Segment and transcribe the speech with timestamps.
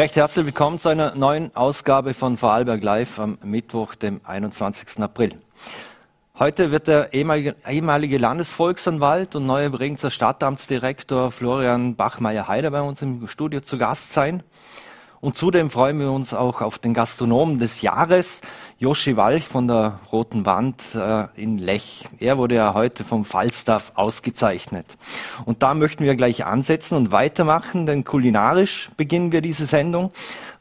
[0.00, 4.98] Recht herzlich willkommen zu einer neuen Ausgabe von Vorarlberg Live am Mittwoch, dem 21.
[4.98, 5.38] April.
[6.38, 13.60] Heute wird der ehemalige Landesvolksanwalt und neue Bregenzer Stadtamtsdirektor Florian Bachmeier-Heider bei uns im Studio
[13.60, 14.42] zu Gast sein.
[15.22, 18.40] Und zudem freuen wir uns auch auf den Gastronomen des Jahres,
[18.78, 22.08] Joshi Walch von der Roten Wand äh, in Lech.
[22.18, 24.96] Er wurde ja heute vom Falstaff ausgezeichnet.
[25.44, 30.10] Und da möchten wir gleich ansetzen und weitermachen, denn kulinarisch beginnen wir diese Sendung.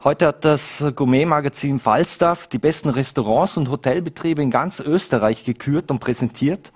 [0.04, 6.00] Heute hat das Gourmet-Magazin Falstaff die besten Restaurants und Hotelbetriebe in ganz Österreich gekürt und
[6.00, 6.74] präsentiert.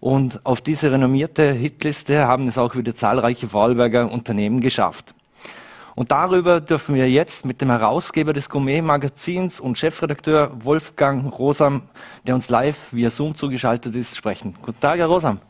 [0.00, 5.14] Und auf diese renommierte Hitliste haben es auch wieder zahlreiche Vorarlberger Unternehmen geschafft.
[6.00, 11.82] Und darüber dürfen wir jetzt mit dem Herausgeber des Gourmet-Magazins und Chefredakteur Wolfgang Rosam,
[12.26, 14.54] der uns live via Zoom zugeschaltet ist, sprechen.
[14.62, 15.40] Guten Tag, Herr Rosam.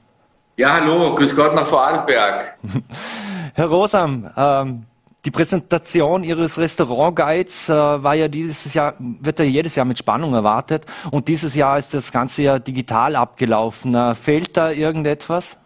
[0.56, 2.58] Ja, hallo, grüß Gott nach Vorarlberg.
[3.54, 4.86] Herr Rosam, ähm,
[5.24, 10.34] die Präsentation Ihres Restaurantguides äh, war ja dieses Jahr, wird ja jedes Jahr mit Spannung
[10.34, 10.84] erwartet.
[11.12, 13.94] Und dieses Jahr ist das Ganze ja digital abgelaufen.
[13.94, 15.59] Äh, fehlt da irgendetwas?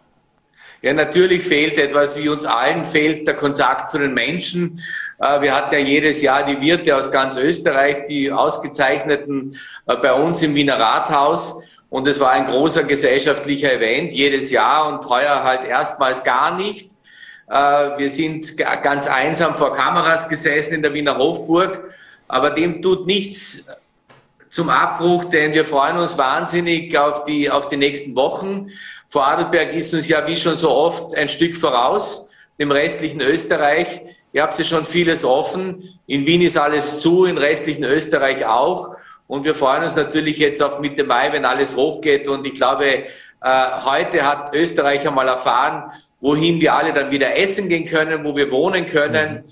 [0.85, 4.79] Ja, natürlich fehlt etwas, wie uns allen fehlt der Kontakt zu den Menschen.
[5.19, 10.13] Äh, wir hatten ja jedes Jahr die Wirte aus ganz Österreich, die ausgezeichneten äh, bei
[10.13, 11.59] uns im Wiener Rathaus.
[11.89, 16.91] Und es war ein großer gesellschaftlicher Event jedes Jahr und heuer halt erstmals gar nicht.
[17.49, 17.55] Äh,
[17.97, 21.95] wir sind ganz einsam vor Kameras gesessen in der Wiener Hofburg,
[22.27, 23.65] aber dem tut nichts
[24.49, 28.69] zum Abbruch, denn wir freuen uns wahnsinnig auf die, auf die nächsten Wochen.
[29.07, 34.01] Vorarlberg ist uns ja wie schon so oft ein Stück voraus, dem restlichen Österreich.
[34.33, 35.97] Ihr habt ja schon vieles offen.
[36.07, 38.95] In Wien ist alles zu, in restlichen Österreich auch.
[39.27, 42.27] Und wir freuen uns natürlich jetzt auf Mitte Mai, wenn alles hochgeht.
[42.27, 43.05] Und ich glaube, äh,
[43.85, 48.51] heute hat Österreich einmal erfahren, wohin wir alle dann wieder essen gehen können, wo wir
[48.51, 49.35] wohnen können.
[49.35, 49.43] Mhm.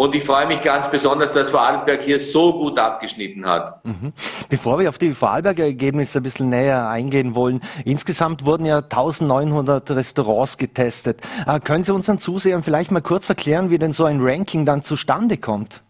[0.00, 3.84] Und ich freue mich ganz besonders, dass Vorarlberg hier so gut abgeschnitten hat.
[3.84, 4.14] Mhm.
[4.48, 9.90] Bevor wir auf die Vorarlberger Ergebnisse ein bisschen näher eingehen wollen, insgesamt wurden ja 1900
[9.90, 11.20] Restaurants getestet.
[11.46, 14.82] Äh, können Sie unseren Zusehern vielleicht mal kurz erklären, wie denn so ein Ranking dann
[14.82, 15.82] zustande kommt?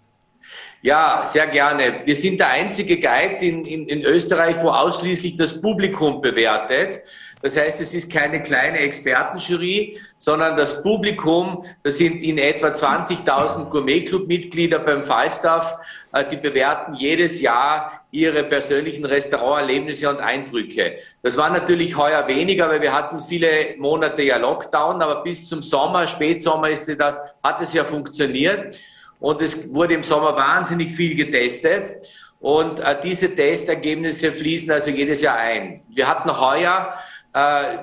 [0.82, 2.00] Ja, sehr gerne.
[2.04, 6.98] Wir sind der einzige Guide in, in, in Österreich, wo ausschließlich das Publikum bewertet.
[7.43, 13.71] Das heißt, es ist keine kleine Expertenjury, sondern das Publikum, das sind in etwa 20.000
[13.71, 15.78] Gourmet-Club-Mitglieder beim Falstaff,
[16.12, 20.97] äh, die bewerten jedes Jahr ihre persönlichen Restauranterlebnisse und Eindrücke.
[21.23, 25.62] Das war natürlich heuer weniger, weil wir hatten viele Monate ja Lockdown, aber bis zum
[25.62, 28.77] Sommer, Spätsommer ist das, hat es ja funktioniert.
[29.19, 31.95] Und es wurde im Sommer wahnsinnig viel getestet.
[32.41, 35.83] Und äh, diese Testergebnisse fließen also jedes Jahr ein.
[35.91, 36.95] Wir hatten heuer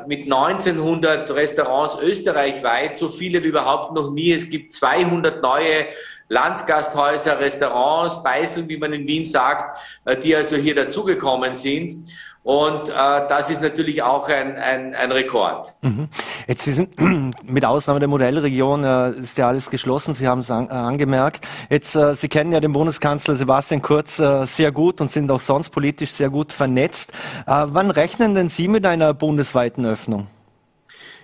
[0.07, 4.33] mit 1900 Restaurants österreichweit, so viele wie überhaupt noch nie.
[4.33, 5.85] Es gibt 200 neue
[6.29, 12.09] Landgasthäuser, Restaurants, Beiseln, wie man in Wien sagt, äh, die also hier dazugekommen sind.
[12.47, 15.73] Und äh, das ist natürlich auch ein, ein, ein Rekord.
[15.81, 16.07] Mhm.
[16.47, 16.95] Jetzt sind
[17.43, 20.13] mit Ausnahme der Modellregion äh, ist ja alles geschlossen.
[20.13, 21.45] Sie haben es an, äh, angemerkt.
[21.69, 25.41] Jetzt äh, Sie kennen ja den Bundeskanzler Sebastian Kurz äh, sehr gut und sind auch
[25.41, 27.11] sonst politisch sehr gut vernetzt.
[27.47, 30.27] Äh, wann rechnen denn Sie mit einer bundesweiten Öffnung?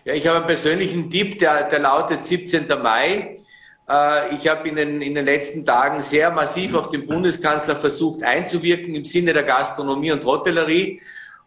[0.03, 2.67] Ja, ich habe einen persönlichen Tipp, der, der lautet 17.
[2.83, 3.37] Mai.
[3.93, 8.23] Äh, ich habe in den, in den letzten Tagen sehr massiv auf den Bundeskanzler versucht
[8.23, 10.99] einzuwirken im Sinne der Gastronomie und Hotellerie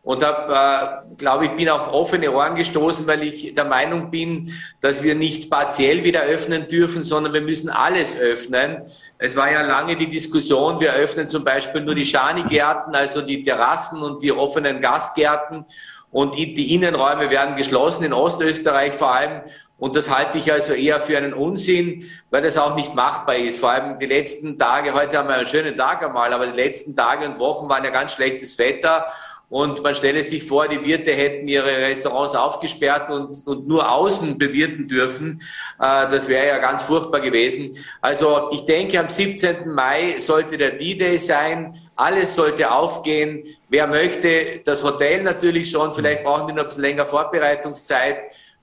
[0.03, 4.53] und habe, äh, glaube ich, bin auf offene Ohren gestoßen, weil ich der Meinung bin,
[4.81, 8.83] dass wir nicht partiell wieder öffnen dürfen, sondern wir müssen alles öffnen.
[9.19, 13.43] Es war ja lange die Diskussion, wir öffnen zum Beispiel nur die Schanigärten, also die
[13.43, 15.65] Terrassen und die offenen Gastgärten
[16.13, 19.43] und die Innenräume werden geschlossen, in Ostösterreich vor allem.
[19.79, 23.61] Und das halte ich also eher für einen Unsinn, weil das auch nicht machbar ist.
[23.61, 26.97] Vor allem die letzten Tage, heute haben wir einen schönen Tag einmal, aber die letzten
[26.97, 29.07] Tage und Wochen waren ja ganz schlechtes Wetter.
[29.49, 34.39] Und man stelle sich vor, die Wirte hätten ihre Restaurants aufgesperrt und, und nur außen
[34.39, 35.41] bewirten dürfen.
[35.79, 37.77] Äh, das wäre ja ganz furchtbar gewesen.
[38.01, 39.69] Also ich denke, am 17.
[39.69, 41.81] Mai sollte der D-Day sein.
[41.95, 43.45] Alles sollte aufgehen.
[43.69, 45.93] Wer möchte, das Hotel natürlich schon.
[45.93, 48.17] Vielleicht brauchen die noch ein bisschen länger Vorbereitungszeit.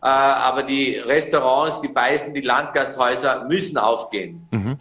[0.04, 4.46] Äh, aber die Restaurants, die Beisen, die Landgasthäuser müssen aufgehen.
[4.52, 4.78] Mhm.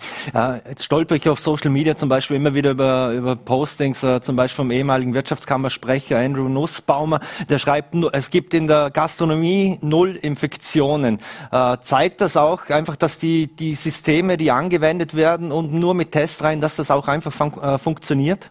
[0.68, 4.34] Jetzt stolper ich auf Social Media zum Beispiel immer wieder über, über Postings, äh, zum
[4.34, 11.20] Beispiel vom ehemaligen Wirtschaftskammersprecher Andrew Nussbaumer, der schreibt, es gibt in der Gastronomie null Infektionen.
[11.52, 16.10] Äh, zeigt das auch einfach, dass die, die Systeme, die angewendet werden und nur mit
[16.10, 18.50] Testreihen, dass das auch einfach fun funktioniert?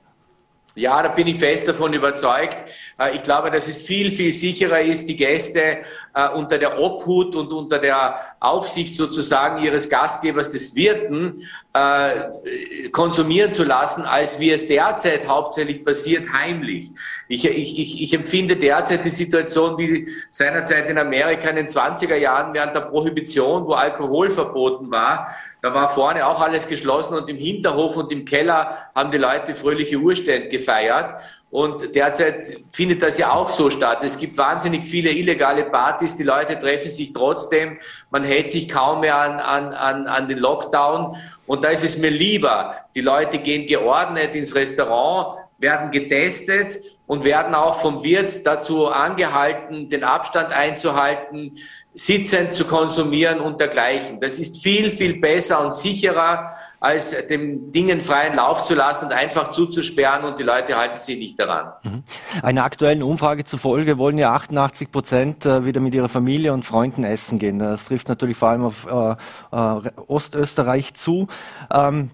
[0.73, 2.55] Ja, da bin ich fest davon überzeugt.
[2.97, 5.79] Äh, ich glaube, dass es viel, viel sicherer ist, die Gäste
[6.13, 13.51] äh, unter der Obhut und unter der Aufsicht sozusagen ihres Gastgebers des Wirten äh, konsumieren
[13.51, 16.91] zu lassen, als wie es derzeit hauptsächlich passiert, heimlich.
[17.27, 22.15] Ich, ich, ich, ich empfinde derzeit die Situation wie seinerzeit in Amerika in den 20er
[22.15, 27.29] Jahren während der Prohibition, wo Alkohol verboten war da war vorne auch alles geschlossen und
[27.29, 31.21] im Hinterhof und im Keller haben die Leute fröhliche Urstände gefeiert.
[31.51, 33.99] Und derzeit findet das ja auch so statt.
[34.01, 37.77] Es gibt wahnsinnig viele illegale Partys, die Leute treffen sich trotzdem,
[38.09, 41.15] man hält sich kaum mehr an, an, an, an den Lockdown.
[41.45, 46.79] Und da ist es mir lieber, die Leute gehen geordnet ins Restaurant, werden getestet
[47.11, 51.57] und werden auch vom Wirt dazu angehalten, den Abstand einzuhalten,
[51.93, 54.21] sitzend zu konsumieren und dergleichen.
[54.21, 59.11] Das ist viel, viel besser und sicherer, als dem Dingen freien Lauf zu lassen und
[59.11, 61.73] einfach zuzusperren und die Leute halten sich nicht daran.
[61.83, 62.03] Mhm.
[62.43, 67.03] Einer aktuellen Umfrage zufolge wollen ja 88 Prozent äh, wieder mit ihrer Familie und Freunden
[67.03, 67.59] essen gehen.
[67.59, 69.15] Das trifft natürlich vor allem auf äh,
[69.51, 71.27] äh, Ostösterreich zu.
[71.69, 72.11] Ähm,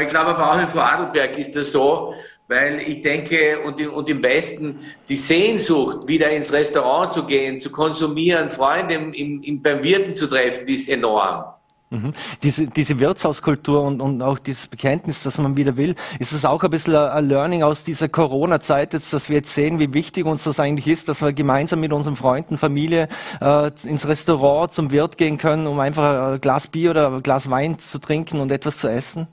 [0.00, 2.14] ich glaube aber auch in Vorarlberg ist das so,
[2.50, 7.60] weil ich denke, und, im, und im Westen die Sehnsucht, wieder ins Restaurant zu gehen,
[7.60, 11.44] zu konsumieren, Freunde im, im, beim Wirten zu treffen, die ist enorm.
[11.90, 12.12] Mhm.
[12.42, 16.62] Diese, diese Wirtshauskultur und, und auch dieses Bekenntnis, dass man wieder will, ist es auch
[16.64, 20.58] ein bisschen ein Learning aus dieser Corona-Zeit, dass wir jetzt sehen, wie wichtig uns das
[20.58, 23.08] eigentlich ist, dass wir gemeinsam mit unseren Freunden, Familie
[23.40, 27.48] äh, ins Restaurant, zum Wirt gehen können, um einfach ein Glas Bier oder ein Glas
[27.48, 29.28] Wein zu trinken und etwas zu essen?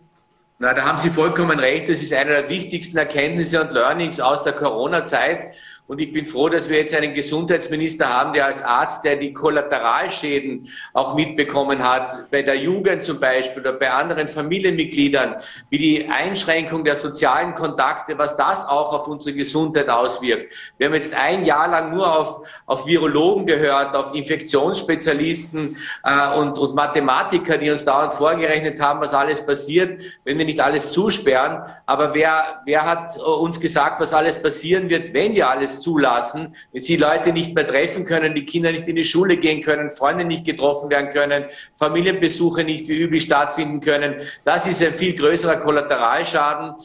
[0.59, 1.87] Na, da haben Sie vollkommen recht.
[1.87, 5.55] Das ist eine der wichtigsten Erkenntnisse und Learnings aus der Corona-Zeit.
[5.87, 9.33] Und ich bin froh, dass wir jetzt einen Gesundheitsminister haben, der als Arzt, der die
[9.33, 15.35] Kollateralschäden auch mitbekommen hat, bei der Jugend zum Beispiel oder bei anderen Familienmitgliedern,
[15.69, 20.51] wie die Einschränkung der sozialen Kontakte, was das auch auf unsere Gesundheit auswirkt.
[20.77, 26.59] Wir haben jetzt ein Jahr lang nur auf, auf Virologen gehört, auf Infektionsspezialisten äh, und,
[26.59, 31.61] und Mathematiker, die uns dauernd vorgerechnet haben, was alles passiert, wenn wir nicht alles zusperren.
[31.85, 36.81] Aber wer, wer hat uns gesagt, was alles passieren wird, wenn wir alles zulassen, wenn
[36.81, 40.25] sie Leute nicht mehr treffen können, die Kinder nicht in die Schule gehen können, Freunde
[40.25, 41.45] nicht getroffen werden können,
[41.75, 44.15] Familienbesuche nicht wie üblich stattfinden können.
[44.43, 46.75] Das ist ein viel größerer Kollateralschaden.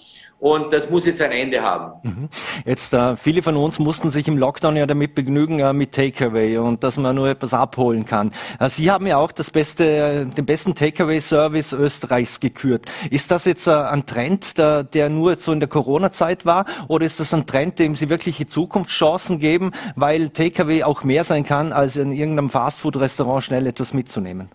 [0.42, 1.92] Und das muss jetzt ein Ende haben.
[2.02, 2.28] Mhm.
[2.64, 6.56] Jetzt, äh, viele von uns mussten sich im Lockdown ja damit begnügen, äh, mit Takeaway
[6.58, 8.32] und dass man nur etwas abholen kann.
[8.58, 12.86] Äh, Sie haben ja auch das beste, äh, den besten Takeaway-Service Österreichs gekürt.
[13.08, 16.66] Ist das jetzt äh, ein Trend, der, der nur so in der Corona-Zeit war?
[16.88, 21.44] Oder ist das ein Trend, dem Sie wirkliche Zukunftschancen geben, weil Takeaway auch mehr sein
[21.44, 24.50] kann, als in irgendeinem Fastfood-Restaurant schnell etwas mitzunehmen?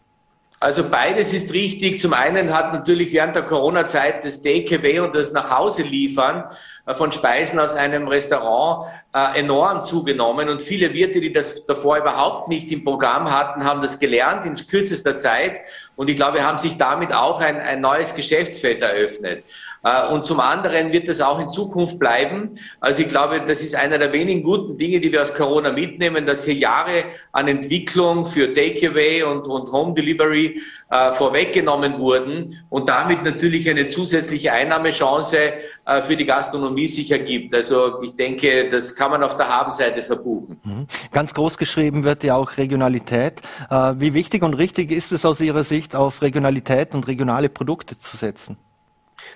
[0.59, 1.99] Also beides ist richtig.
[1.99, 6.45] Zum einen hat natürlich während der Corona-Zeit das Takeaway und das Nachhause liefern
[6.87, 11.97] äh, von Speisen aus einem Restaurant äh, enorm zugenommen und viele Wirte, die das davor
[11.97, 15.59] überhaupt nicht im Programm hatten, haben das gelernt in kürzester Zeit
[15.95, 19.43] und ich glaube, haben sich damit auch ein, ein neues Geschäftsfeld eröffnet.
[19.87, 22.57] Äh, und zum anderen wird das auch in Zukunft bleiben.
[22.79, 26.25] Also ich glaube, das ist einer der wenigen guten Dinge, die wir aus Corona mitnehmen,
[26.25, 32.89] dass hier Jahre an Entwicklung für Takeaway und, und Home Delivery äh, vorweggenommen wurden und
[32.89, 35.37] damit natürlich eine zusätzliche Einnahmechance
[35.85, 37.53] äh, für die Gastronomie sich ergibt.
[37.53, 40.59] Also ich denke, das kann man auf der Habenseite verbuchen.
[40.63, 40.87] Mhm.
[41.11, 43.41] Ganz groß geschrieben wird ja auch Regionalität.
[43.69, 47.97] Äh, wie wichtig und richtig ist es aus Ihrer Sicht, auf Regionalität und regionale Produkte
[47.97, 48.57] zu setzen?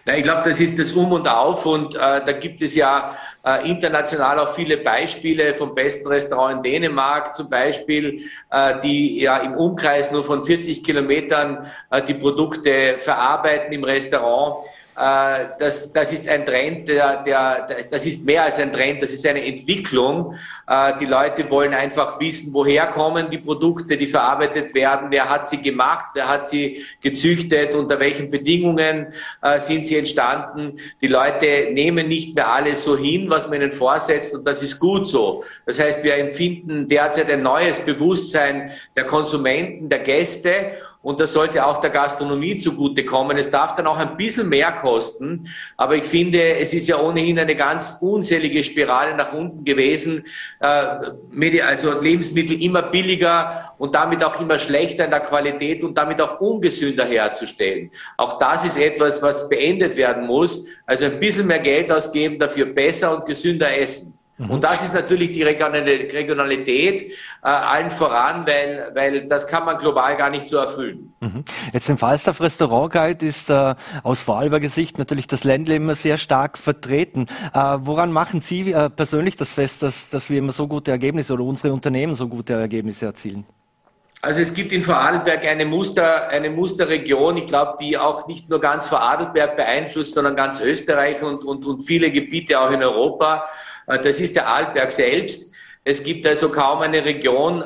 [0.06, 3.16] Na, ich glaube, das ist das Um und Auf und äh, da gibt es ja
[3.44, 8.22] äh, international auch viele Beispiele vom besten Restaurant in Dänemark zum Beispiel,
[8.52, 14.64] äh, die ja im Umkreis nur von 40 Kilometern äh, die Produkte verarbeiten im Restaurant.
[14.98, 19.12] Äh, das, das ist ein Trend, der, der, das ist mehr als ein Trend, das
[19.12, 20.36] ist eine Entwicklung.
[20.68, 25.48] Äh, die Leute wollen einfach wissen, woher kommen die Produkte, die verarbeitet werden, wer hat
[25.48, 29.08] sie gemacht, wer hat sie gezüchtet, unter welchen Bedingungen
[29.42, 30.78] äh, sind sie entstanden.
[31.02, 34.78] Die Leute nehmen nicht mehr alles so hin, was man ihnen vorsetzt und das ist
[34.78, 35.44] gut so.
[35.66, 41.66] Das heißt, wir empfinden derzeit ein neues Bewusstsein der Konsumenten, der Gäste und das sollte
[41.66, 43.38] auch der Gastronomie zugutekommen.
[43.38, 47.40] Es darf dann auch ein bisschen mehr kosten, aber ich finde, es ist ja ohnehin
[47.40, 50.24] eine ganz unzählige Spirale nach unten gewesen.
[50.60, 56.22] Äh, also Lebensmittel immer billiger und damit auch immer schlechter in der Qualität und damit
[56.22, 57.90] auch ungesünder herzustellen.
[58.18, 60.66] Auch das ist etwas, was beendet werden muss.
[60.86, 64.14] Also ein bisschen mehr Geld ausgeben, dafür besser und gesünder essen.
[64.42, 64.50] Mhm.
[64.50, 70.18] Und das ist natürlich die Regionalität äh, allen voran, weil, weil das kann man global
[70.18, 71.14] gar nicht so erfüllen.
[71.20, 71.44] Mhm.
[71.72, 76.18] Jetzt im Falstaff Restaurant Guide ist äh, aus Vorarlberger Sicht natürlich das Ländle immer sehr
[76.18, 77.28] stark vertreten.
[77.54, 81.34] Äh, woran machen Sie äh, persönlich das fest, dass, dass wir immer so gute Ergebnisse
[81.34, 83.46] oder unsere Unternehmen so gute Ergebnisse erzielen?
[84.24, 88.60] Also es gibt in Vorarlberg eine Muster, eine Musterregion, ich glaube, die auch nicht nur
[88.60, 93.44] ganz Vorarlberg beeinflusst, sondern ganz Österreich und, und, und viele Gebiete auch in Europa.
[93.88, 95.52] Äh, das ist der Arlberg selbst.
[95.84, 97.66] Es gibt also kaum eine Region, äh,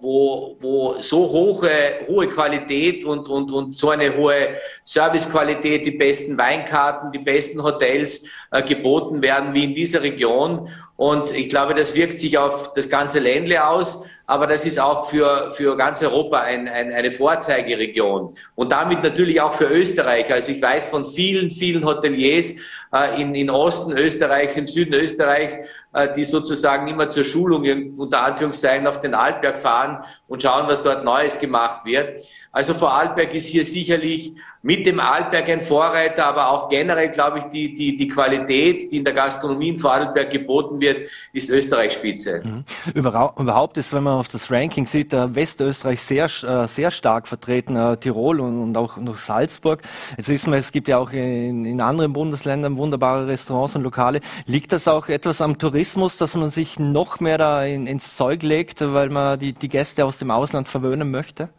[0.00, 1.70] wo, wo so hohe,
[2.08, 8.24] hohe Qualität und, und, und so eine hohe Servicequalität, die besten Weinkarten, die besten Hotels
[8.50, 10.68] äh, geboten werden wie in dieser Region.
[10.96, 15.10] Und ich glaube, das wirkt sich auf das ganze Ländle aus aber das ist auch
[15.10, 20.32] für, für ganz Europa ein, ein, eine Vorzeigeregion und damit natürlich auch für Österreich.
[20.32, 22.54] Also ich weiß von vielen, vielen Hoteliers
[22.92, 25.56] äh, in, in Osten Österreichs, im Süden Österreichs,
[25.92, 27.64] äh, die sozusagen immer zur Schulung
[27.98, 32.24] unter Anführungszeichen auf den Altberg fahren und schauen, was dort Neues gemacht wird.
[32.50, 34.32] Also Vorarlberg ist hier sicherlich
[34.64, 38.96] mit dem Arlberg ein Vorreiter, aber auch generell, glaube ich, die, die, die Qualität, die
[38.96, 42.42] in der Gastronomie in Vorarlberg geboten wird, ist Österreich Spitze.
[42.42, 42.64] Mhm.
[42.94, 47.98] Überhaupt ist, wenn man auf das Ranking sieht, Westösterreich sehr, äh, sehr stark vertreten, äh,
[47.98, 49.82] Tirol und, und auch noch Salzburg.
[50.16, 54.20] Jetzt wissen wir, es gibt ja auch in, in anderen Bundesländern wunderbare Restaurants und Lokale.
[54.46, 58.42] Liegt das auch etwas am Tourismus, dass man sich noch mehr da in, ins Zeug
[58.42, 61.50] legt, weil man die, die Gäste aus dem Ausland verwöhnen möchte?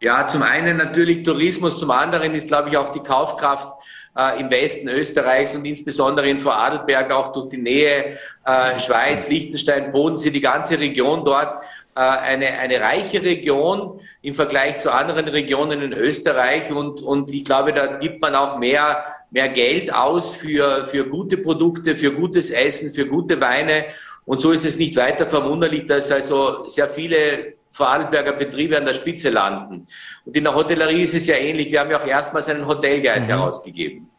[0.00, 3.68] Ja, zum einen natürlich Tourismus, zum anderen ist, glaube ich, auch die Kaufkraft
[4.14, 9.92] äh, im Westen Österreichs und insbesondere in Vorarlberg auch durch die Nähe äh, Schweiz, Liechtenstein,
[9.92, 11.62] Bodensee, die ganze Region dort
[11.94, 16.70] äh, eine, eine reiche Region im Vergleich zu anderen Regionen in Österreich.
[16.70, 21.38] Und, und ich glaube, da gibt man auch mehr, mehr Geld aus für, für gute
[21.38, 23.86] Produkte, für gutes Essen, für gute Weine.
[24.26, 28.94] Und so ist es nicht weiter verwunderlich, dass also sehr viele Vorarlberger Betriebe an der
[28.94, 29.86] Spitze landen.
[30.24, 31.70] Und in der Hotellerie ist es ja ähnlich.
[31.70, 33.26] Wir haben ja auch erstmals einen Hotelguide mhm.
[33.26, 34.10] herausgegeben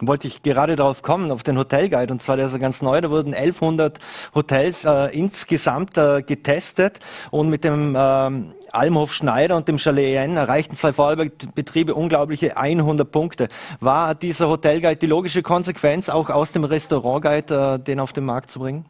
[0.00, 2.12] wollte ich gerade darauf kommen, auf den Hotelguide.
[2.12, 3.98] Und zwar der ist ja ganz neu, da wurden 1100
[4.32, 7.00] Hotels äh, insgesamt äh, getestet
[7.32, 13.10] und mit dem ähm, Almhof Schneider und dem Chalet N erreichten zwei Vorarlberg-Betriebe unglaubliche 100
[13.10, 13.48] Punkte.
[13.80, 18.50] War dieser Hotelguide die logische Konsequenz, auch aus dem Restaurantguide äh, den auf den Markt
[18.50, 18.86] zu bringen?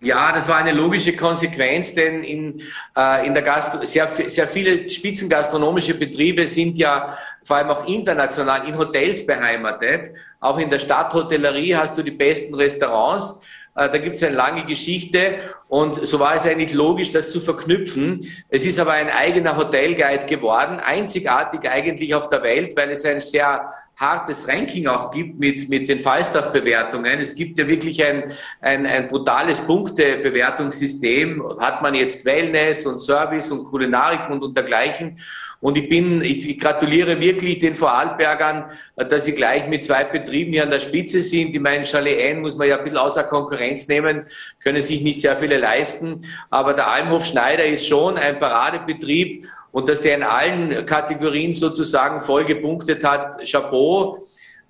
[0.00, 2.62] Ja, das war eine logische Konsequenz, denn in,
[2.96, 8.68] äh, in der Gastro sehr, sehr viele spitzengastronomische Betriebe sind ja vor allem auch international
[8.68, 10.12] in Hotels beheimatet.
[10.38, 13.40] Auch in der Stadthotellerie hast du die besten Restaurants.
[13.78, 17.40] Äh, da gibt es eine lange Geschichte und so war es eigentlich logisch, das zu
[17.40, 18.26] verknüpfen.
[18.48, 23.20] Es ist aber ein eigener Hotelguide geworden, einzigartig eigentlich auf der Welt, weil es ein
[23.20, 27.20] sehr hartes Ranking auch gibt mit, mit den Falstaff-Bewertungen.
[27.20, 31.42] Es gibt ja wirklich ein, ein, ein brutales Punktebewertungssystem.
[31.58, 35.18] Hat man jetzt Wellness und Service und Kulinarik und, und dergleichen.
[35.60, 40.52] Und ich bin, ich, ich gratuliere wirklich den Vorarlbergern, dass sie gleich mit zwei Betrieben
[40.52, 41.54] hier an der Spitze sind.
[41.54, 44.26] Ich meine, Chalet N muss man ja ein bisschen außer Konkurrenz nehmen,
[44.62, 46.24] können sich nicht sehr viele leisten.
[46.50, 52.20] Aber der Almhof Schneider ist schon ein Paradebetrieb und dass der in allen Kategorien sozusagen
[52.20, 54.16] voll gepunktet hat, Chapeau.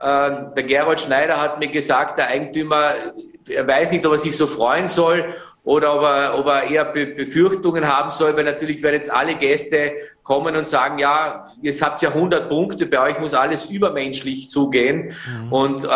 [0.01, 2.95] Ähm, der Gerold Schneider hat mir gesagt, der Eigentümer,
[3.49, 5.35] er weiß nicht, ob er sich so freuen soll
[5.69, 9.93] oder ob er, ob er eher Befürchtungen haben soll, weil natürlich werden jetzt alle Gäste
[10.23, 15.11] kommen und sagen, ja, jetzt habt ihr 100 Punkte, bei euch muss alles übermenschlich zugehen.
[15.45, 15.53] Mhm.
[15.53, 15.89] Und äh,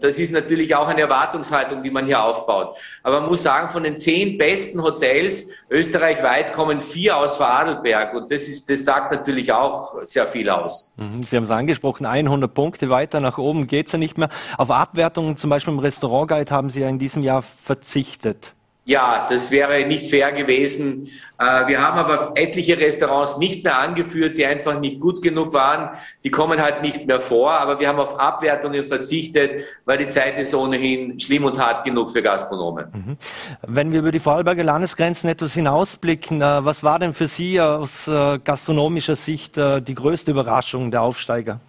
[0.00, 2.78] das ist natürlich auch eine Erwartungshaltung, die man hier aufbaut.
[3.02, 8.14] Aber man muss sagen, von den zehn besten Hotels österreichweit kommen vier aus Vorarlberg.
[8.14, 10.94] Und das, ist, das sagt natürlich auch sehr viel aus.
[10.96, 11.24] Mhm.
[11.24, 14.30] Sie haben es angesprochen, 100 Punkte weiter nach oben geht's ja nicht mehr.
[14.56, 18.54] Auf Abwertungen, zum Beispiel im Restaurantguide, haben Sie ja in diesem Jahr verzichtet.
[18.90, 21.10] Ja, das wäre nicht fair gewesen.
[21.38, 25.90] Äh, wir haben aber etliche Restaurants nicht mehr angeführt, die einfach nicht gut genug waren.
[26.24, 30.40] Die kommen halt nicht mehr vor, aber wir haben auf Abwertungen verzichtet, weil die Zeit
[30.40, 32.86] ist ohnehin schlimm und hart genug für Gastronomen.
[32.92, 33.16] Mhm.
[33.64, 38.08] Wenn wir über die Vorarlberger Landesgrenzen etwas hinausblicken, äh, was war denn für Sie aus
[38.08, 41.60] äh, gastronomischer Sicht die größte Überraschung der Aufsteiger?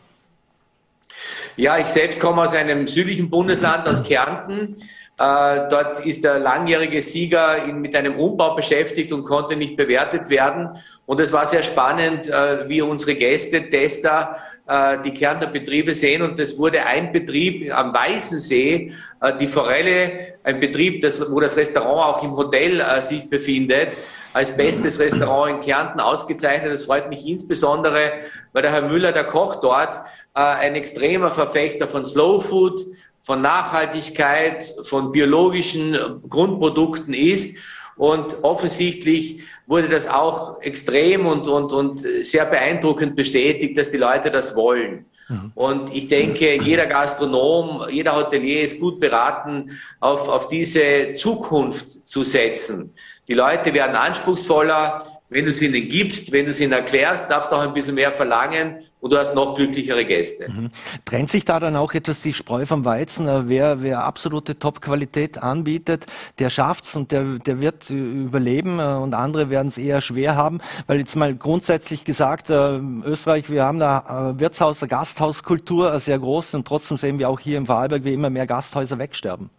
[1.56, 4.78] Ja, ich selbst komme aus einem südlichen Bundesland, aus Kärnten.
[5.22, 10.70] Äh, dort ist der langjährige Sieger mit einem Umbau beschäftigt und konnte nicht bewertet werden.
[11.06, 14.38] Und es war sehr spannend, äh, wie unsere Gäste, Tester,
[14.68, 16.24] äh, die Kärntner Betriebe sehen.
[16.24, 18.94] Und das wurde ein Betrieb am Weißensee,
[19.40, 23.90] die Forelle, ein Betrieb, wo das Restaurant auch im Hotel sich befindet,
[24.34, 26.74] als bestes Restaurant in Kärnten ausgezeichnet.
[26.74, 28.13] Das freut mich insbesondere,
[28.54, 30.00] weil der Herr Müller, der Koch dort,
[30.34, 32.82] ein extremer Verfechter von Slow Food,
[33.22, 35.98] von Nachhaltigkeit, von biologischen
[36.28, 37.58] Grundprodukten ist.
[37.98, 44.32] Und offensichtlich wurde das auch extrem und, und, und sehr beeindruckend bestätigt, dass die Leute
[44.32, 45.06] das wollen.
[45.30, 45.51] Mhm.
[45.56, 52.24] Und ich denke, jeder Gastronom, jeder Hotelier ist gut beraten, auf, auf diese Zukunft zu
[52.24, 52.94] setzen.
[53.28, 57.52] Die Leute werden anspruchsvoller, wenn du es ihnen gibst, wenn du es ihnen erklärst, darfst
[57.52, 60.52] du auch ein bisschen mehr verlangen und du hast noch glücklichere Gäste.
[60.52, 60.72] Mhm.
[61.06, 63.30] Trennt sich da dann auch etwas die Spreu vom Weizen?
[63.30, 66.06] Äh, wer, wer absolute Top-Qualität anbietet,
[66.38, 70.60] der schafft's und der, der wird überleben äh, und andere werden es eher schwer haben.
[70.88, 76.68] Weil jetzt mal grundsätzlich gesagt, äh, Österreich, wir haben da Wirtshaus, Gasthauskultur sehr groß und
[76.68, 79.50] trotzdem sehen wir auch hier im Vorarlberg, wie immer mehr Gasthäuser wegsterben.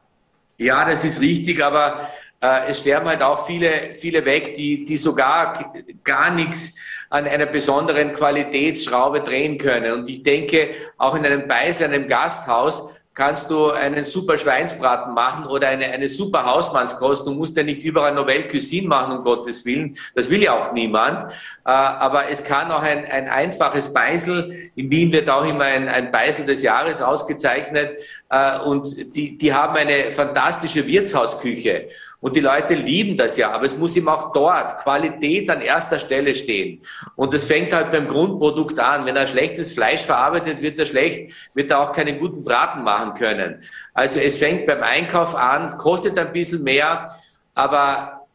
[0.58, 2.31] Ja, das ist richtig, aber äh,
[2.68, 5.72] es sterben halt auch viele, viele weg, die, die sogar
[6.02, 6.74] gar nichts
[7.08, 9.92] an einer besonderen Qualitätsschraube drehen können.
[9.92, 15.46] Und ich denke, auch in einem Beisel, einem Gasthaus, kannst du einen super Schweinsbraten machen
[15.46, 17.26] oder eine, eine super Hausmannskost.
[17.26, 19.96] Du musst ja nicht überall Novelle Cuisine machen, um Gottes Willen.
[20.14, 21.24] Das will ja auch niemand.
[21.24, 21.34] Äh,
[21.64, 24.70] aber es kann auch ein, ein einfaches Beisel.
[24.74, 28.00] In Wien wird auch immer ein, ein Beisel des Jahres ausgezeichnet.
[28.30, 31.88] Äh, und die, die haben eine fantastische Wirtshausküche.
[32.22, 35.98] Und die Leute lieben das ja, aber es muss ihm auch dort Qualität an erster
[35.98, 36.80] Stelle stehen.
[37.16, 39.04] Und das fängt halt beim Grundprodukt an.
[39.04, 43.14] Wenn er schlechtes Fleisch verarbeitet, wird er schlecht, wird er auch keinen guten Braten machen
[43.14, 43.60] können.
[43.92, 47.08] Also es fängt beim Einkauf an, kostet ein bisschen mehr,
[47.56, 48.28] aber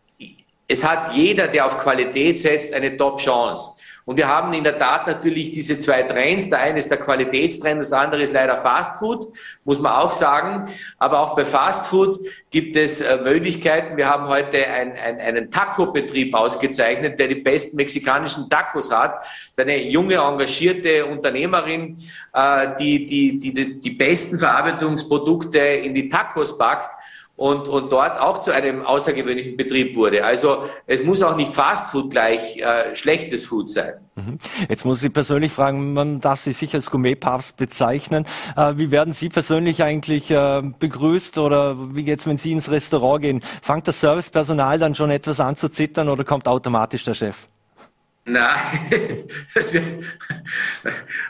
[0.67, 3.72] es hat jeder, der auf Qualität setzt, eine Top-Chance.
[4.07, 6.49] Und wir haben in der Tat natürlich diese zwei Trends.
[6.49, 9.27] Der eine ist der Qualitätstrend, das andere ist leider Fast Food,
[9.65, 10.63] muss man auch sagen.
[10.97, 12.17] Aber auch bei Fast Food
[12.49, 13.97] gibt es äh, Möglichkeiten.
[13.97, 19.25] Wir haben heute ein, ein, einen Taco-Betrieb ausgezeichnet, der die besten mexikanischen Tacos hat.
[19.57, 21.95] Eine junge, engagierte Unternehmerin,
[22.31, 26.97] äh, die, die, die, die besten Verarbeitungsprodukte in die Tacos packt
[27.37, 30.25] und, und dort auch zu einem außergewöhnlichen Betrieb wurde.
[30.25, 33.93] Also es muss auch nicht Fastfood gleich äh, schlechtes Food sein.
[34.15, 34.39] Mhm.
[34.67, 38.25] Jetzt muss ich persönlich fragen, man darf Sie sicher als Gourmet-Papst bezeichnen.
[38.55, 43.21] Äh, wie werden Sie persönlich eigentlich äh, begrüßt oder wie geht's, wenn Sie ins Restaurant
[43.21, 43.41] gehen?
[43.61, 47.47] Fangt das Servicepersonal dann schon etwas an zu zittern oder kommt automatisch der Chef?
[48.29, 49.24] Nein,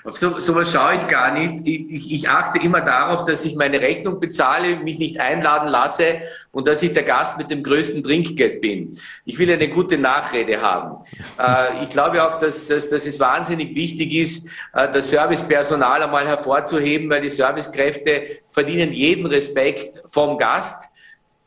[0.03, 1.67] auf so, sowas schaue ich gar nicht.
[1.67, 6.65] Ich, ich, achte immer darauf, dass ich meine Rechnung bezahle, mich nicht einladen lasse und
[6.65, 8.97] dass ich der Gast mit dem größten Trinkgeld bin.
[9.25, 10.97] Ich will eine gute Nachrede haben.
[11.39, 16.27] Äh, ich glaube auch, dass, dass, dass es wahnsinnig wichtig ist, äh, das Servicepersonal einmal
[16.27, 20.89] hervorzuheben, weil die Servicekräfte verdienen jeden Respekt vom Gast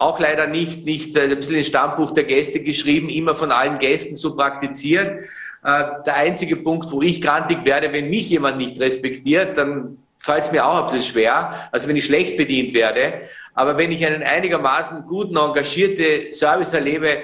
[0.01, 3.79] auch leider nicht, nicht äh, ein bisschen ins Stammbuch der Gäste geschrieben, immer von allen
[3.79, 5.19] Gästen so praktizieren.
[5.63, 10.45] Äh, der einzige Punkt, wo ich grantig werde, wenn mich jemand nicht respektiert, dann fällt
[10.45, 13.23] es mir auch ein bisschen schwer, also wenn ich schlecht bedient werde.
[13.55, 17.19] Aber wenn ich einen einigermaßen guten, engagierte Service erlebe,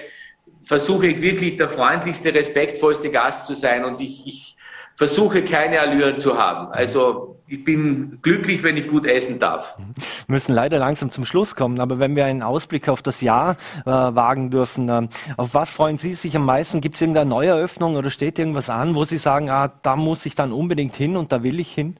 [0.62, 4.55] versuche ich wirklich der freundlichste, respektvollste Gast zu sein und ich, ich
[4.96, 6.72] versuche keine Allüren zu haben.
[6.72, 9.76] Also ich bin glücklich, wenn ich gut essen darf.
[9.76, 9.84] Wir
[10.26, 13.90] müssen leider langsam zum Schluss kommen, aber wenn wir einen Ausblick auf das Jahr äh,
[13.90, 15.06] wagen dürfen, äh,
[15.36, 16.80] auf was freuen Sie sich am meisten?
[16.80, 20.34] Gibt es irgendeine Neueröffnung oder steht irgendwas an, wo Sie sagen, ah, da muss ich
[20.34, 21.98] dann unbedingt hin und da will ich hin?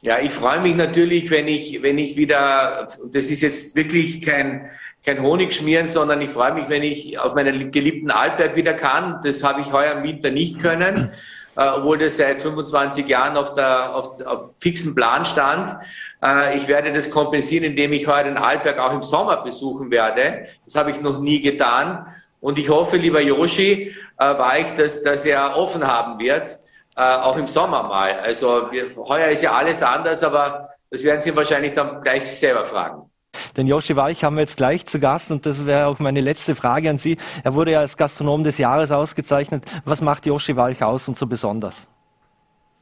[0.00, 4.68] Ja, ich freue mich natürlich, wenn ich, wenn ich wieder, das ist jetzt wirklich kein,
[5.04, 9.20] kein Honigschmieren, sondern ich freue mich, wenn ich auf meinen geliebten Altberg wieder kann.
[9.24, 11.10] Das habe ich heuer im Winter nicht können
[11.56, 15.74] obwohl das seit 25 Jahren auf, der, auf, auf fixen Plan stand.
[16.22, 20.46] Äh, ich werde das kompensieren, indem ich heuer den Altberg auch im Sommer besuchen werde.
[20.64, 22.06] Das habe ich noch nie getan.
[22.40, 26.58] Und ich hoffe, lieber Yoshi, äh, war ich, dass, dass er offen haben wird,
[26.96, 28.12] äh, auch im Sommer mal.
[28.22, 32.64] Also wir, heuer ist ja alles anders, aber das werden Sie wahrscheinlich dann gleich selber
[32.64, 33.10] fragen.
[33.56, 36.54] Den Joshi Walch haben wir jetzt gleich zu Gast und das wäre auch meine letzte
[36.54, 37.16] Frage an Sie.
[37.42, 39.64] Er wurde ja als Gastronom des Jahres ausgezeichnet.
[39.84, 41.88] Was macht Joshi Walch aus und so besonders?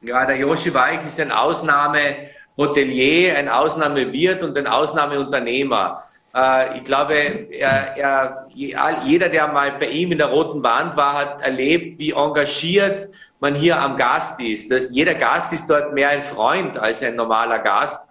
[0.01, 6.03] Ja, der Joshi Walch ist ein Ausnahmehotelier, ein Ausnahmewirt und ein Ausnahmeunternehmer.
[6.35, 11.13] Äh, ich glaube, er, er, jeder, der mal bei ihm in der roten Wand war,
[11.13, 13.07] hat erlebt, wie engagiert
[13.39, 14.71] man hier am Gast ist.
[14.71, 18.01] Das, jeder Gast ist dort mehr ein Freund als ein normaler Gast.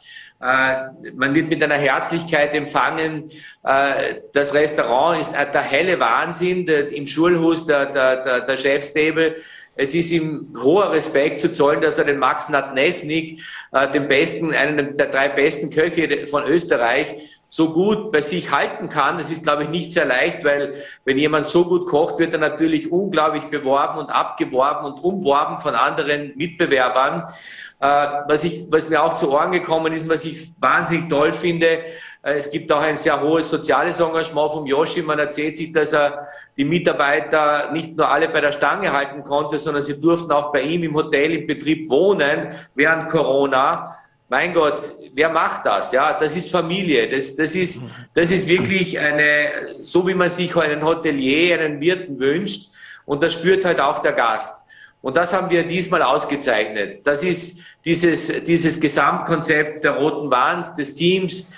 [0.43, 3.31] Äh, man wird mit einer Herzlichkeit empfangen.
[3.63, 6.67] Äh, das Restaurant ist der helle Wahnsinn.
[6.67, 9.37] Im Schulhus der, der, der, der Chefstable
[9.75, 14.55] es ist ihm hoher Respekt zu zollen, dass er den Max Natnesnik, äh, den besten,
[14.55, 19.19] einen der drei besten Köche von Österreich, so gut bei sich halten kann.
[19.19, 20.75] Das ist, glaube ich, nicht sehr leicht, weil
[21.05, 25.75] wenn jemand so gut kocht, wird er natürlich unglaublich beworben und abgeworben und umworben von
[25.75, 27.25] anderen Mitbewerbern.
[27.83, 31.67] Äh, was, ich, was mir auch zu Ohren gekommen ist, was ich wahnsinnig toll finde,
[32.23, 35.03] äh, es gibt auch ein sehr hohes soziales Engagement vom Yoshi.
[35.03, 39.59] Man erzählt sich, dass er die Mitarbeiter nicht nur alle bei der Stange halten konnte,
[39.59, 43.97] sondern sie durften auch bei ihm im Hotel, im Betrieb wohnen während Corona.
[44.29, 44.81] Mein Gott,
[45.13, 45.91] wer macht das?
[45.91, 47.09] Ja, das ist Familie.
[47.09, 47.83] Das, das ist,
[48.15, 52.71] das ist wirklich eine, so wie man sich einen Hotelier, einen Wirten wünscht.
[53.07, 54.62] Und das spürt halt auch der Gast.
[55.03, 57.07] Und das haben wir diesmal ausgezeichnet.
[57.07, 61.53] Das ist dieses, dieses Gesamtkonzept der roten Wand, des Teams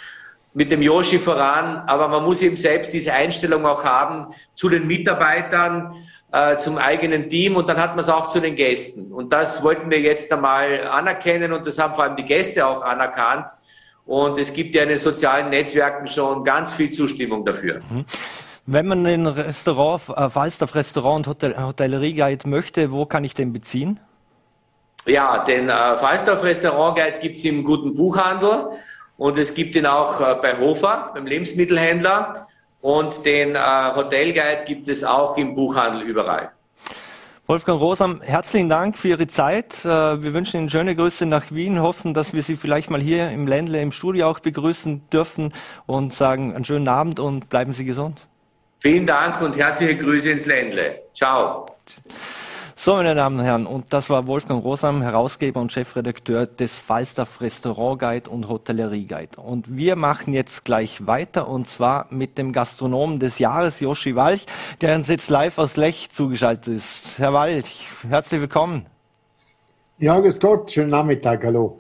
[0.54, 1.82] mit dem Yoshi voran.
[1.86, 5.94] Aber man muss eben selbst diese Einstellung auch haben zu den Mitarbeitern,
[6.32, 9.12] äh, zum eigenen Team und dann hat man es auch zu den Gästen.
[9.12, 12.82] Und das wollten wir jetzt einmal anerkennen und das haben vor allem die Gäste auch
[12.82, 13.50] anerkannt.
[14.06, 17.80] Und es gibt ja in den sozialen Netzwerken schon ganz viel Zustimmung dafür.
[18.66, 23.34] Wenn man ein Restaurant, äh, Falstaff Restaurant und Hotel, Hotellerie Guide möchte, wo kann ich
[23.34, 24.00] den beziehen?
[25.04, 28.70] Ja, den äh, Falstaff Restaurant Guide gibt es im guten Buchhandel
[29.18, 32.46] und es gibt ihn auch äh, bei Hofer, beim Lebensmittelhändler
[32.80, 33.58] und den äh,
[33.94, 36.50] Hotel Guide gibt es auch im Buchhandel überall.
[37.46, 39.84] Wolfgang Rosam, herzlichen Dank für Ihre Zeit.
[39.84, 43.30] Äh, wir wünschen Ihnen schöne Grüße nach Wien, hoffen, dass wir Sie vielleicht mal hier
[43.30, 45.52] im Ländle im Studio auch begrüßen dürfen
[45.84, 48.26] und sagen einen schönen Abend und bleiben Sie gesund.
[48.84, 51.00] Vielen Dank und herzliche Grüße ins Ländle.
[51.14, 51.64] Ciao.
[52.76, 57.40] So, meine Damen und Herren, und das war Wolfgang Rosam, Herausgeber und Chefredakteur des Falstaff
[57.40, 59.40] Restaurant Guide und Hotellerie Guide.
[59.40, 64.44] Und wir machen jetzt gleich weiter, und zwar mit dem Gastronomen des Jahres, Joshi Walch,
[64.82, 67.18] der uns jetzt live aus Lech zugeschaltet ist.
[67.18, 68.84] Herr Walch, herzlich willkommen.
[69.98, 71.78] Ja, grüß Gott, schönen Nachmittag, hallo.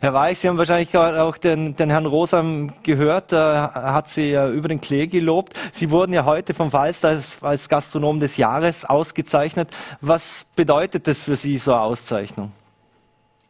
[0.00, 4.48] Herr Weich, Sie haben wahrscheinlich auch den, den Herrn Rosam gehört, er hat Sie ja
[4.48, 5.58] über den Klee gelobt.
[5.72, 9.68] Sie wurden ja heute vom Falster als, als Gastronom des Jahres ausgezeichnet.
[10.00, 12.52] Was bedeutet das für Sie, so eine Auszeichnung?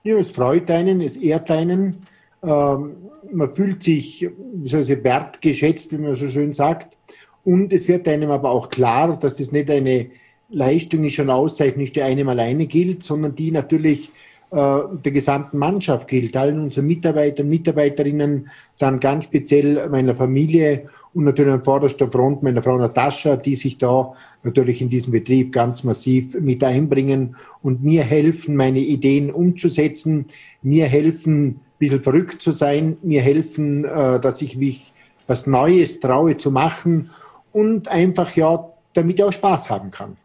[0.03, 1.99] Ja, es freut einen, es ehrt einen.
[2.43, 2.97] Ähm,
[3.31, 6.97] man fühlt sich, wie soll ich sagen, wertgeschätzt, wie man so schön sagt.
[7.45, 10.07] Und es wird einem aber auch klar, dass es nicht eine
[10.49, 14.11] Leistung ist schon Auszeichnung, die einem alleine gilt, sondern die natürlich
[14.53, 21.25] äh, der gesamten Mannschaft gilt, allen unseren Mitarbeitern, Mitarbeiterinnen, dann ganz speziell meiner Familie und
[21.25, 25.83] natürlich an vorderster Front meiner Frau Natascha, die sich da natürlich in diesem Betrieb ganz
[25.83, 30.27] massiv mit einbringen und mir helfen, meine Ideen umzusetzen,
[30.63, 34.93] mir helfen, ein bisschen verrückt zu sein, mir helfen, äh, dass ich mich
[35.27, 37.11] was Neues traue zu machen
[37.53, 40.17] und einfach ja damit auch Spaß haben kann.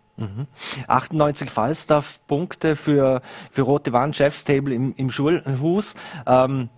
[0.88, 5.96] 98 Falstaff-Punkte für, für Rote Wand, Chefstable im, im Schulhus.
[6.26, 6.70] Ähm,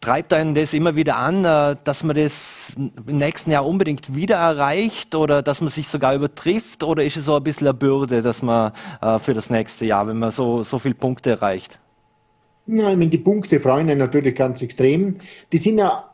[0.00, 4.36] treibt einen das immer wieder an, äh, dass man das im nächsten Jahr unbedingt wieder
[4.36, 6.82] erreicht oder dass man sich sogar übertrifft?
[6.82, 10.06] Oder ist es so ein bisschen eine Bürde, dass man äh, für das nächste Jahr,
[10.06, 11.80] wenn man so, so viele Punkte erreicht?
[12.66, 15.16] Ja, ich meine, die Punkte freuen einen natürlich ganz extrem.
[15.50, 16.10] Die sind ja,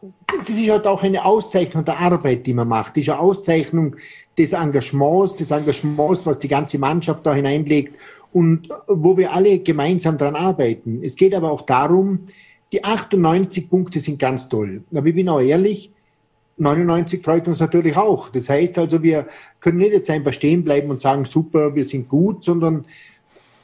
[0.46, 2.96] das ist halt auch eine Auszeichnung der Arbeit, die man macht.
[2.96, 3.96] Das ist eine Auszeichnung
[4.38, 7.94] des Engagements, des Engagements, was die ganze Mannschaft da hineinlegt
[8.32, 11.00] und wo wir alle gemeinsam daran arbeiten.
[11.02, 12.20] Es geht aber auch darum,
[12.72, 14.82] die 98 Punkte sind ganz toll.
[14.94, 15.92] Aber ich bin auch ehrlich,
[16.58, 18.28] 99 freut uns natürlich auch.
[18.30, 19.26] Das heißt also, wir
[19.60, 22.86] können nicht jetzt einfach stehen bleiben und sagen, super, wir sind gut, sondern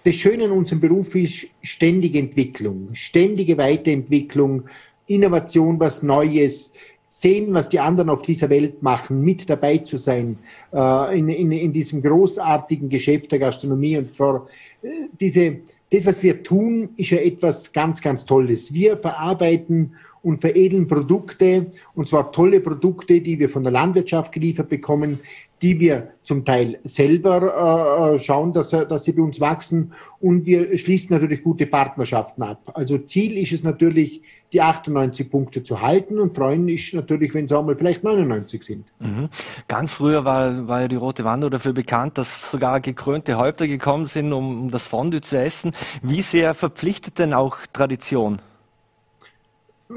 [0.05, 4.65] das Schöne in unserem Beruf ist ständige Entwicklung, ständige Weiterentwicklung,
[5.07, 6.73] Innovation, was Neues,
[7.09, 10.38] sehen, was die anderen auf dieser Welt machen, mit dabei zu sein
[10.73, 14.49] äh, in, in, in diesem großartigen Geschäft der Gastronomie und vor
[14.83, 14.88] äh,
[15.21, 15.59] diese
[15.93, 18.73] das, was wir tun, ist ja etwas ganz, ganz Tolles.
[18.73, 24.71] Wir verarbeiten und veredeln Produkte, und zwar tolle Produkte, die wir von der Landwirtschaft geliefert
[24.71, 25.21] bekommen,
[25.62, 29.92] die wir zum Teil selber äh, schauen, dass, dass sie bei uns wachsen.
[30.20, 32.72] Und wir schließen natürlich gute Partnerschaften ab.
[32.75, 34.22] Also Ziel ist es natürlich,
[34.53, 38.62] die 98 Punkte zu halten und freuen ist natürlich, wenn es auch mal vielleicht 99
[38.62, 38.92] sind.
[38.98, 39.29] Mhm.
[39.68, 44.07] Ganz früher war, war ja die Rote Wand dafür bekannt, dass sogar gekrönte Häupter gekommen
[44.07, 45.72] sind, um das Fondue zu essen.
[46.03, 48.40] Wie sehr verpflichtet denn auch Tradition?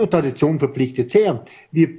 [0.10, 1.43] Tradition verpflichtet sehr.
[1.71, 1.89] Wir,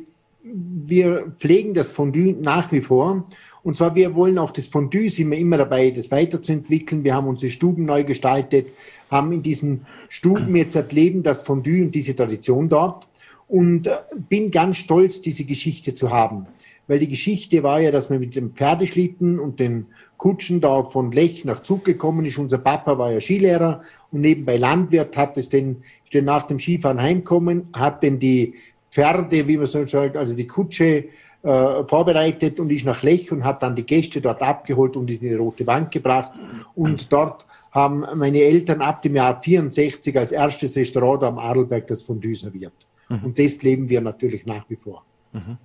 [0.42, 3.26] wir pflegen das Fondue nach wie vor
[3.66, 7.02] und zwar, wir wollen auch das Fondue, sind wir immer dabei, das weiterzuentwickeln.
[7.02, 8.68] Wir haben unsere Stuben neu gestaltet,
[9.10, 13.08] haben in diesen Stuben jetzt erleben das Fondue und diese Tradition dort.
[13.48, 13.96] Und äh,
[14.28, 16.46] bin ganz stolz, diese Geschichte zu haben.
[16.86, 21.10] Weil die Geschichte war ja, dass man mit dem Pferdeschlitten und den Kutschen da von
[21.10, 22.38] Lech nach Zug gekommen ist.
[22.38, 26.60] Unser Papa war ja Skilehrer und nebenbei Landwirt, hat es denn, ist denn nach dem
[26.60, 28.54] Skifahren heimkommen, hat denn die
[28.92, 31.06] Pferde, wie man so sagt, also die Kutsche
[31.46, 35.22] äh, vorbereitet und ist nach Lech und hat dann die Gäste dort abgeholt und ist
[35.22, 36.32] in die Rote Bank gebracht.
[36.74, 42.02] Und dort haben meine Eltern ab dem Jahr 64 als erstes Restaurant am Adelberg das
[42.02, 42.72] Fondue serviert.
[43.08, 43.20] Mhm.
[43.22, 45.04] Und das leben wir natürlich nach wie vor.
[45.32, 45.58] Mhm.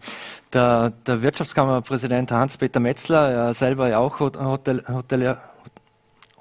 [0.54, 5.38] Der, der Wirtschaftskammerpräsident Hans-Peter Metzler, er selber ja auch Hotel, Hotelier,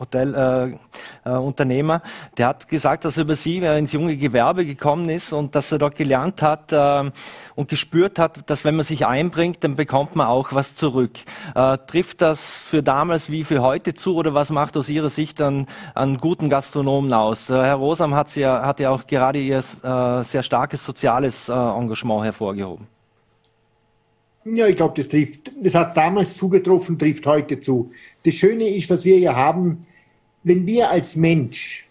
[0.00, 5.09] Hotelunternehmer, äh, äh, der hat gesagt, dass er über sie äh, ins junge Gewerbe gekommen
[5.11, 7.11] ist und dass er dort gelernt hat äh,
[7.61, 11.18] und gespürt hat, dass wenn man sich einbringt, dann bekommt man auch was zurück.
[11.55, 15.40] Äh, trifft das für damals wie für heute zu oder was macht aus Ihrer Sicht
[15.40, 17.51] an, an guten Gastronomen aus?
[17.51, 22.87] Äh, Herr Rosam hat ja, hat ja auch gerade Ihr sehr starkes soziales Engagement hervorgehoben.
[24.44, 27.92] Ja, ich glaube, das trifft, das hat damals zugetroffen, trifft heute zu.
[28.25, 29.81] Das Schöne ist, was wir hier haben,
[30.44, 31.87] wenn wir als Mensch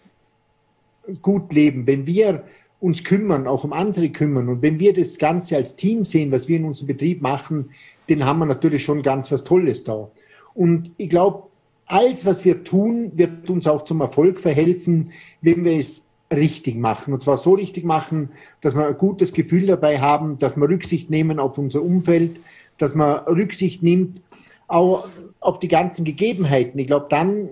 [1.22, 2.44] gut leben, wenn wir
[2.80, 6.48] uns kümmern, auch um andere kümmern und wenn wir das Ganze als Team sehen, was
[6.48, 7.70] wir in unserem Betrieb machen,
[8.08, 10.10] dann haben wir natürlich schon ganz was Tolles da.
[10.54, 11.44] Und ich glaube,
[11.86, 15.10] alles, was wir tun, wird uns auch zum Erfolg verhelfen,
[15.42, 17.12] wenn wir es richtig machen.
[17.12, 21.10] Und zwar so richtig machen, dass wir ein gutes Gefühl dabei haben, dass wir Rücksicht
[21.10, 22.38] nehmen auf unser Umfeld,
[22.78, 24.20] dass man Rücksicht nimmt
[24.68, 25.08] auch
[25.40, 26.78] auf die ganzen Gegebenheiten.
[26.78, 27.48] Ich glaube, dann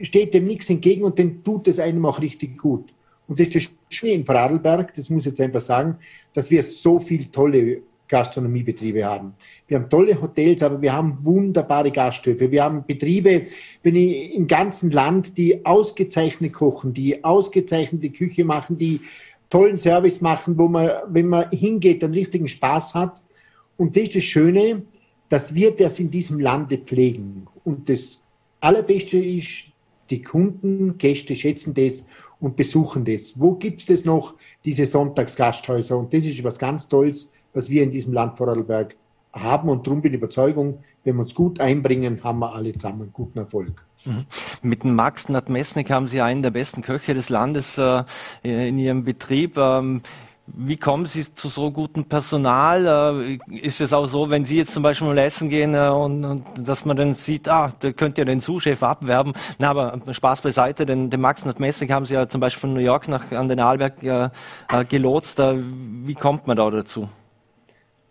[0.00, 2.92] steht dem nichts entgegen und dann tut es einem auch richtig gut.
[3.30, 5.96] Und das ist das Schöne in Vorarlberg, das muss ich jetzt einfach sagen,
[6.32, 9.34] dass wir so viele tolle Gastronomiebetriebe haben.
[9.68, 12.50] Wir haben tolle Hotels, aber wir haben wunderbare Gasthöfe.
[12.50, 13.44] Wir haben Betriebe,
[13.84, 19.00] wenn ich im ganzen Land, die ausgezeichnet kochen, die ausgezeichnete Küche machen, die
[19.48, 23.22] tollen Service machen, wo man, wenn man hingeht, einen richtigen Spaß hat.
[23.76, 24.82] Und das ist das Schöne,
[25.28, 27.46] dass wir das in diesem Lande pflegen.
[27.62, 28.20] Und das
[28.58, 29.66] Allerbeste ist,
[30.10, 32.04] die Kunden, Gäste schätzen das
[32.40, 33.38] und besuchen das.
[33.38, 35.96] Wo gibt es das noch, diese Sonntagsgasthäuser?
[35.96, 38.96] Und das ist was ganz Tolles, was wir in diesem Land Vorarlberg
[39.32, 39.68] haben.
[39.68, 43.38] Und darum bin ich Überzeugung, wenn wir uns gut einbringen, haben wir alle zusammen guten
[43.38, 43.86] Erfolg.
[44.04, 44.24] Mhm.
[44.62, 48.04] Mit dem Max Nadmesnik haben Sie einen der besten Köche des Landes äh,
[48.42, 49.56] in Ihrem Betrieb.
[49.56, 50.02] Ähm,
[50.56, 53.16] wie kommen Sie zu so gutem Personal?
[53.20, 56.24] Äh, ist es auch so, wenn Sie jetzt zum Beispiel mal essen gehen äh, und,
[56.24, 59.32] und dass man dann sieht, ah, da könnt ihr den Sous-Chef abwerben.
[59.58, 62.80] Na, aber Spaß beiseite, denn den Max Nordmessig haben Sie ja zum Beispiel von New
[62.80, 64.28] York nach an den Arlberg äh,
[64.68, 65.38] äh, gelotst.
[65.38, 67.08] wie kommt man da dazu?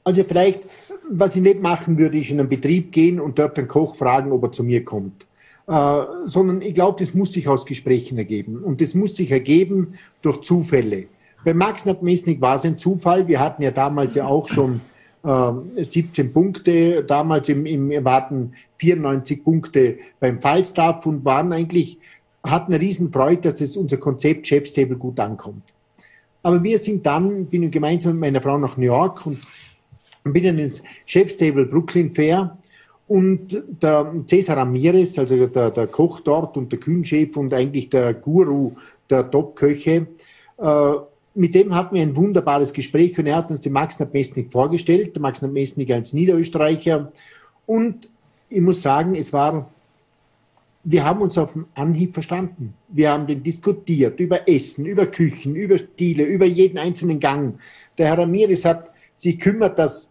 [0.04, 0.62] Also vielleicht,
[1.10, 4.32] was ich nicht machen würde, ist in einen Betrieb gehen und dort den Koch fragen,
[4.32, 5.26] ob er zu mir kommt.
[5.68, 8.64] Äh, sondern ich glaube, das muss sich aus Gesprächen ergeben.
[8.64, 11.06] Und das muss sich ergeben durch Zufälle.
[11.44, 13.28] Bei Max Nadmesnik war es ein Zufall.
[13.28, 14.82] Wir hatten ja damals ja auch schon
[15.24, 21.98] äh, 17 Punkte, damals im, im wir hatten 94 Punkte beim Falstaff und waren eigentlich,
[22.44, 25.64] hatten eine Riesenfreude, dass es unser Konzept Chef's Table gut ankommt.
[26.44, 29.40] Aber wir sind dann, bin ich gemeinsam mit meiner Frau nach New York und
[30.24, 32.58] bin dann ins Chef's Table Brooklyn Fair
[33.08, 38.14] und der Cesar Ramirez, also der, der Koch dort und der Kühnchef und eigentlich der
[38.14, 38.74] Guru
[39.10, 40.08] der Top-Köche,
[40.60, 40.94] äh,
[41.36, 45.16] mit dem hatten wir ein wunderbares Gespräch und er hat uns den Max Nabmesnik vorgestellt,
[45.16, 47.12] der Max Nabmesnik als Niederösterreicher.
[47.66, 48.10] Und
[48.50, 49.70] ich muss sagen, es war,
[50.84, 52.74] wir haben uns auf den Anhieb verstanden.
[52.90, 57.60] Wir haben den diskutiert über Essen, über Küchen, über Stile, über jeden einzelnen Gang.
[57.98, 60.10] Der Herr Ramirez hat sich kümmert, dass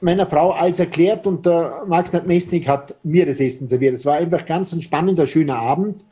[0.00, 3.94] meiner Frau alles erklärt und der Max Nabmesnik hat mir das Essen serviert.
[3.94, 6.04] Es war einfach ganz ein spannender, schöner Abend.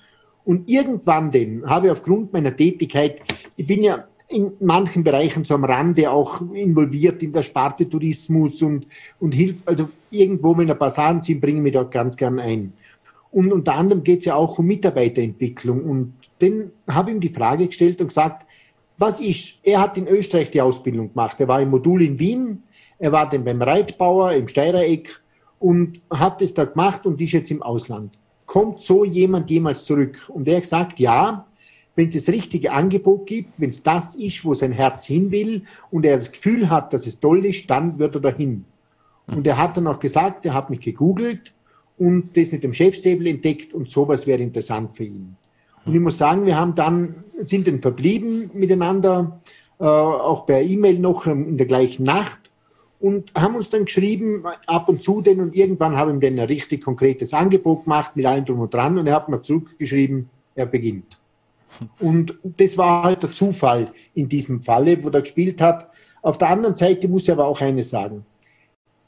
[0.45, 3.21] Und irgendwann denn habe ich aufgrund meiner Tätigkeit,
[3.57, 8.63] ich bin ja in manchen Bereichen so am Rande auch involviert in der Sparte Tourismus
[8.63, 8.87] und,
[9.21, 12.73] und hilft, also irgendwo, wenn ein paar Sachen sind, bringen wir da ganz gern ein.
[13.31, 15.83] Und unter anderem geht es ja auch um Mitarbeiterentwicklung.
[15.85, 18.47] Und dann habe ich ihm die Frage gestellt und gesagt,
[18.99, 21.37] was ist, er hat in Österreich die Ausbildung gemacht.
[21.41, 22.61] Er war im Modul in Wien,
[22.99, 25.21] er war dann beim Reitbauer im Steirereck
[25.59, 28.19] und hat es da gemacht und ist jetzt im Ausland.
[28.47, 30.19] Kommt so jemand jemals zurück?
[30.29, 31.47] Und er sagt, ja,
[31.95, 35.63] wenn es das richtige Angebot gibt, wenn es das ist, wo sein Herz hin will
[35.91, 38.65] und er das Gefühl hat, dass es toll ist, dann wird er dahin.
[39.27, 41.53] Und er hat dann auch gesagt, er hat mich gegoogelt
[41.99, 45.37] und das mit dem Chefstable entdeckt und sowas wäre interessant für ihn.
[45.85, 49.37] Und ich muss sagen, wir haben dann, sind dann verblieben miteinander,
[49.79, 52.39] äh, auch per E-Mail noch ähm, in der gleichen Nacht
[53.01, 56.39] und haben uns dann geschrieben, ab und zu denn und irgendwann habe ich ihm dann
[56.39, 60.29] ein richtig konkretes Angebot gemacht mit allem drum und dran und er hat mir zurückgeschrieben,
[60.55, 61.19] er beginnt.
[62.01, 65.89] Und das war halt der Zufall in diesem Falle, wo er gespielt hat.
[66.23, 68.25] Auf der anderen Seite muss ich aber auch eines sagen.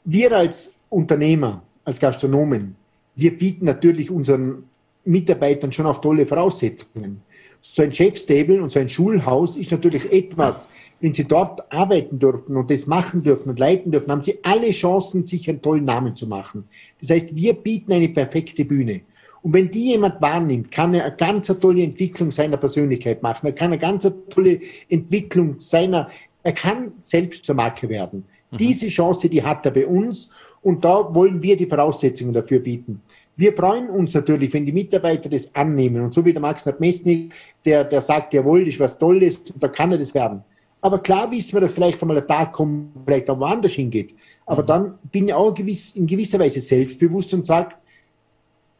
[0.03, 2.75] Wir als Unternehmer, als Gastronomen,
[3.15, 4.63] wir bieten natürlich unseren
[5.05, 7.21] Mitarbeitern schon auch tolle Voraussetzungen.
[7.61, 10.67] So ein Chefstable und so ein Schulhaus ist natürlich etwas,
[10.99, 14.71] wenn sie dort arbeiten dürfen und das machen dürfen und leiten dürfen, haben sie alle
[14.71, 16.65] Chancen, sich einen tollen Namen zu machen.
[17.01, 19.01] Das heißt, wir bieten eine perfekte Bühne.
[19.45, 23.45] Und wenn die jemand wahrnimmt, kann er eine ganz tolle Entwicklung seiner Persönlichkeit machen.
[23.45, 26.09] Er kann eine ganz tolle Entwicklung seiner,
[26.41, 28.25] er kann selbst zur Marke werden.
[28.49, 28.57] Mhm.
[28.57, 30.31] Diese Chance, die hat er bei uns
[30.63, 33.03] und da wollen wir die Voraussetzungen dafür bieten.
[33.35, 36.01] Wir freuen uns natürlich, wenn die Mitarbeiter das annehmen.
[36.01, 37.31] Und so wie der Max Nadmesnik,
[37.65, 40.43] der, der sagt, jawohl, das ist was Tolles, da kann er das werden.
[40.81, 44.15] Aber klar wissen wir, dass vielleicht einmal ein Tag kommt, vielleicht auch woanders hingeht.
[44.47, 44.67] Aber mhm.
[44.67, 47.75] dann bin ich auch gewiss, in gewisser Weise selbstbewusst und sage,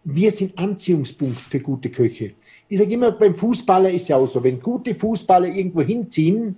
[0.05, 2.33] wir sind Anziehungspunkt für gute Köche.
[2.69, 6.55] Ich sage immer, beim Fußballer ist ja auch so, wenn gute Fußballer irgendwo hinziehen,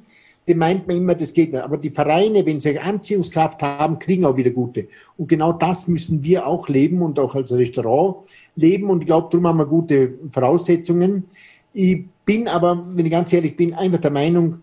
[0.47, 1.61] dem meint man immer, das geht nicht.
[1.61, 4.87] Aber die Vereine, wenn sie Anziehungskraft haben, kriegen auch wieder gute.
[5.17, 8.89] Und genau das müssen wir auch leben und auch als Restaurant leben.
[8.89, 11.25] Und ich glaube, darum haben wir gute Voraussetzungen.
[11.73, 14.57] Ich bin aber, wenn ich ganz ehrlich bin, einfach der Meinung,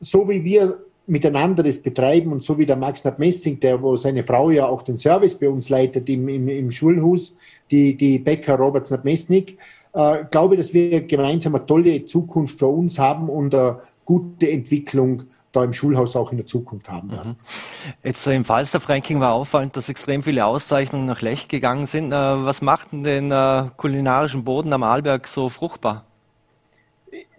[0.00, 4.24] so wie wir miteinander das betreiben und so wie der Max Messing, der, wo seine
[4.24, 7.34] Frau ja auch den Service bei uns leitet im, im, im Schulhaus,
[7.70, 9.58] die, die Bäcker Robert Mesnik,
[9.94, 15.24] äh, glaube, dass wir gemeinsam eine tolle Zukunft für uns haben und eine gute Entwicklung
[15.52, 17.30] da im Schulhaus auch in der Zukunft haben werden.
[17.30, 17.94] Mhm.
[18.04, 22.12] Jetzt im Falstaff-Ranking war auffallend, dass extrem viele Auszeichnungen nach Lech gegangen sind.
[22.12, 26.04] Äh, was macht denn den äh, kulinarischen Boden am Arlberg so fruchtbar?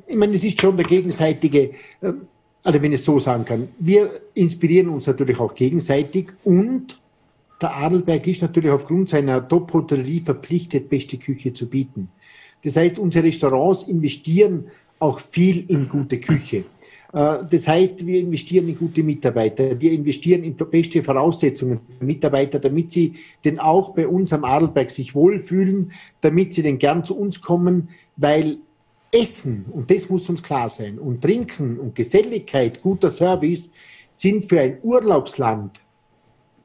[0.07, 2.13] Ich meine, es ist schon der gegenseitige, äh,
[2.63, 6.99] also wenn ich es so sagen kann, wir inspirieren uns natürlich auch gegenseitig und
[7.61, 12.09] der Adelberg ist natürlich aufgrund seiner Top-Hotellerie verpflichtet, beste Küche zu bieten.
[12.63, 14.65] Das heißt, unsere Restaurants investieren
[14.99, 16.63] auch viel in gute Küche.
[17.13, 19.79] Äh, das heißt, wir investieren in gute Mitarbeiter.
[19.79, 24.91] Wir investieren in beste Voraussetzungen für Mitarbeiter, damit sie denn auch bei uns am Adelberg
[24.91, 25.91] sich wohlfühlen,
[26.21, 28.57] damit sie denn gern zu uns kommen, weil
[29.11, 33.71] Essen, und das muss uns klar sein, und Trinken und Geselligkeit, guter Service
[34.11, 35.81] sind für ein Urlaubsland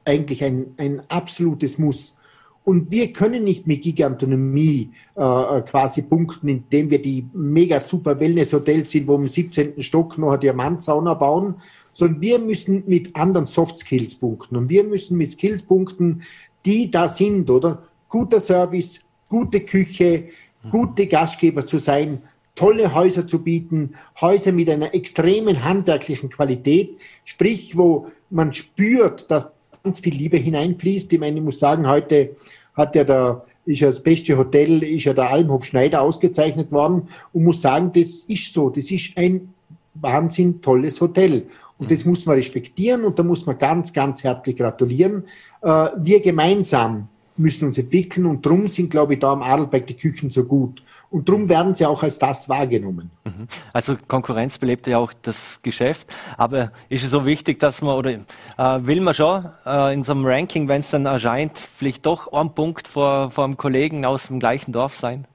[0.03, 2.15] eigentlich ein, ein absolutes Muss.
[2.63, 8.89] Und wir können nicht mit Gigantonomie äh, quasi punkten, indem wir die mega super Wellness-Hotels
[8.89, 9.81] sind, wo im 17.
[9.83, 11.55] Stock noch eine Diamantsauna bauen,
[11.93, 14.57] sondern wir müssen mit anderen Soft Skills punkten.
[14.57, 16.23] Und wir müssen mit Skills punkten,
[16.65, 17.83] die da sind, oder?
[18.09, 20.29] Guter Service, gute Küche,
[20.71, 22.21] gute Gastgeber zu sein,
[22.55, 29.49] tolle Häuser zu bieten, Häuser mit einer extremen handwerklichen Qualität, sprich, wo man spürt, dass
[29.83, 31.11] ganz viel Liebe hineinfließt.
[31.13, 32.35] Ich meine, ich muss sagen, heute
[32.73, 37.09] hat ja der, ist ja das beste Hotel, ist ja der Almhof Schneider ausgezeichnet worden
[37.33, 39.53] und muss sagen, das ist so, das ist ein
[39.93, 41.45] wahnsinnig tolles Hotel.
[41.77, 45.25] Und das muss man respektieren und da muss man ganz, ganz herzlich gratulieren.
[45.61, 49.95] Äh, wir gemeinsam müssen uns entwickeln und darum sind, glaube ich, da am Adelberg die
[49.95, 50.81] Küchen so gut.
[51.15, 53.09] Und darum werden sie auch als das wahrgenommen.
[53.23, 53.47] Mhm.
[53.71, 56.09] Also Konkurrenz belebt ja auch das Geschäft.
[56.37, 60.11] Aber ist es so wichtig, dass man, oder äh, will man schon äh, in so
[60.11, 64.27] einem Ranking, wenn es dann erscheint, vielleicht doch ein Punkt vor, vor einem Kollegen aus
[64.27, 65.25] dem gleichen Dorf sein?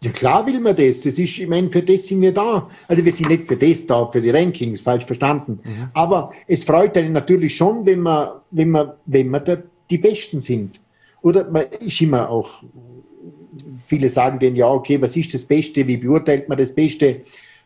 [0.00, 1.02] Ja klar will man das.
[1.02, 2.70] das ist, ich meine, für das sind wir da.
[2.88, 5.60] Also wir sind nicht für das da, für die Rankings, falsch verstanden.
[5.62, 5.88] Mhm.
[5.92, 10.40] Aber es freut einen natürlich schon, wenn man, wenn man, wenn man der, die Besten
[10.40, 10.80] sind.
[11.20, 12.62] Oder man ist immer auch
[13.84, 17.22] viele sagen denen, ja, okay, was ist das Beste, wie beurteilt man das Beste?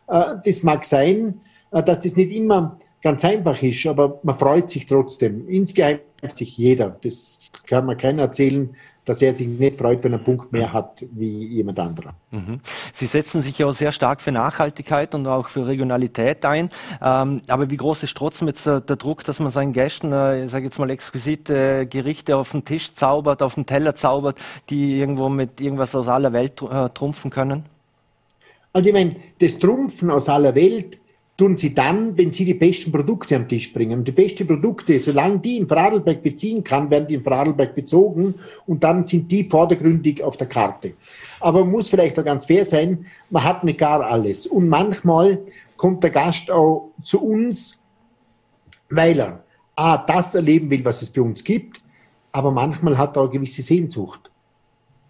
[0.07, 1.39] Äh, das mag sein,
[1.71, 5.47] äh, dass das nicht immer ganz einfach ist, aber man freut sich trotzdem.
[5.47, 6.97] Insgeheim freut sich jeder.
[7.01, 10.71] Das kann man keiner erzählen, dass er sich nicht freut, wenn er einen Punkt mehr
[10.71, 12.13] hat wie jemand anderer.
[12.29, 12.59] Mhm.
[12.93, 16.69] Sie setzen sich ja auch sehr stark für Nachhaltigkeit und auch für Regionalität ein.
[17.01, 20.45] Ähm, aber wie groß ist trotzdem jetzt der, der Druck, dass man seinen Gästen, äh,
[20.45, 24.99] ich sage jetzt mal, exquisite Gerichte auf den Tisch zaubert, auf den Teller zaubert, die
[24.99, 27.65] irgendwo mit irgendwas aus aller Welt äh, trumpfen können?
[28.73, 31.00] Also ich meine, das Trumpfen aus aller Welt
[31.41, 33.97] tun sie dann, wenn sie die besten Produkte am Tisch bringen.
[33.97, 38.35] Und die besten Produkte, solange die in Vorarlberg beziehen kann, werden die in Vorarlberg bezogen
[38.67, 40.93] und dann sind die vordergründig auf der Karte.
[41.39, 44.45] Aber man muss vielleicht auch ganz fair sein, man hat nicht gar alles.
[44.45, 45.39] Und manchmal
[45.77, 47.79] kommt der Gast auch zu uns,
[48.91, 49.43] weil er
[49.75, 51.81] A, das erleben will, was es bei uns gibt,
[52.33, 54.29] aber manchmal hat er auch eine gewisse Sehnsucht.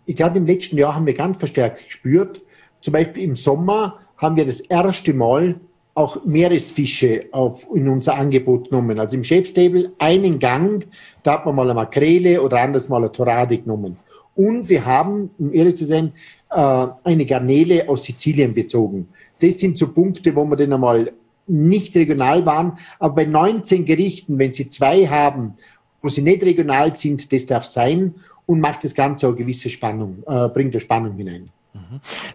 [0.06, 2.42] Ich glaube, im letzten Jahr haben wir ganz verstärkt gespürt,
[2.80, 5.60] zum Beispiel im Sommer haben wir das erste Mal
[5.94, 9.00] auch Meeresfische auf, in unser Angebot genommen.
[9.00, 10.88] Also im Chefstable einen Gang,
[11.24, 13.98] da hat man mal eine Makrele oder anders mal eine Torade genommen.
[14.36, 16.14] Und wir haben, um ehrlich zu sein,
[16.50, 19.10] äh, eine Garnele aus Sizilien bezogen.
[19.40, 21.12] Das sind so Punkte, wo wir dann einmal
[21.48, 22.78] nicht regional waren.
[23.00, 25.54] Aber bei 19 Gerichten, wenn Sie zwei haben,
[26.02, 28.16] wo sie nicht regional sind, das darf sein
[28.46, 31.50] und macht das Ganze auch gewisse Spannung, äh, bringt eine Spannung hinein.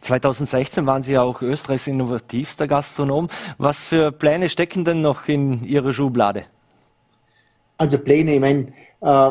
[0.00, 0.86] 2016 mhm.
[0.86, 3.28] waren Sie ja auch Österreichs innovativster Gastronom.
[3.58, 6.44] Was für Pläne stecken denn noch in Ihrer Schublade?
[7.78, 9.30] Also Pläne, ich meine, äh,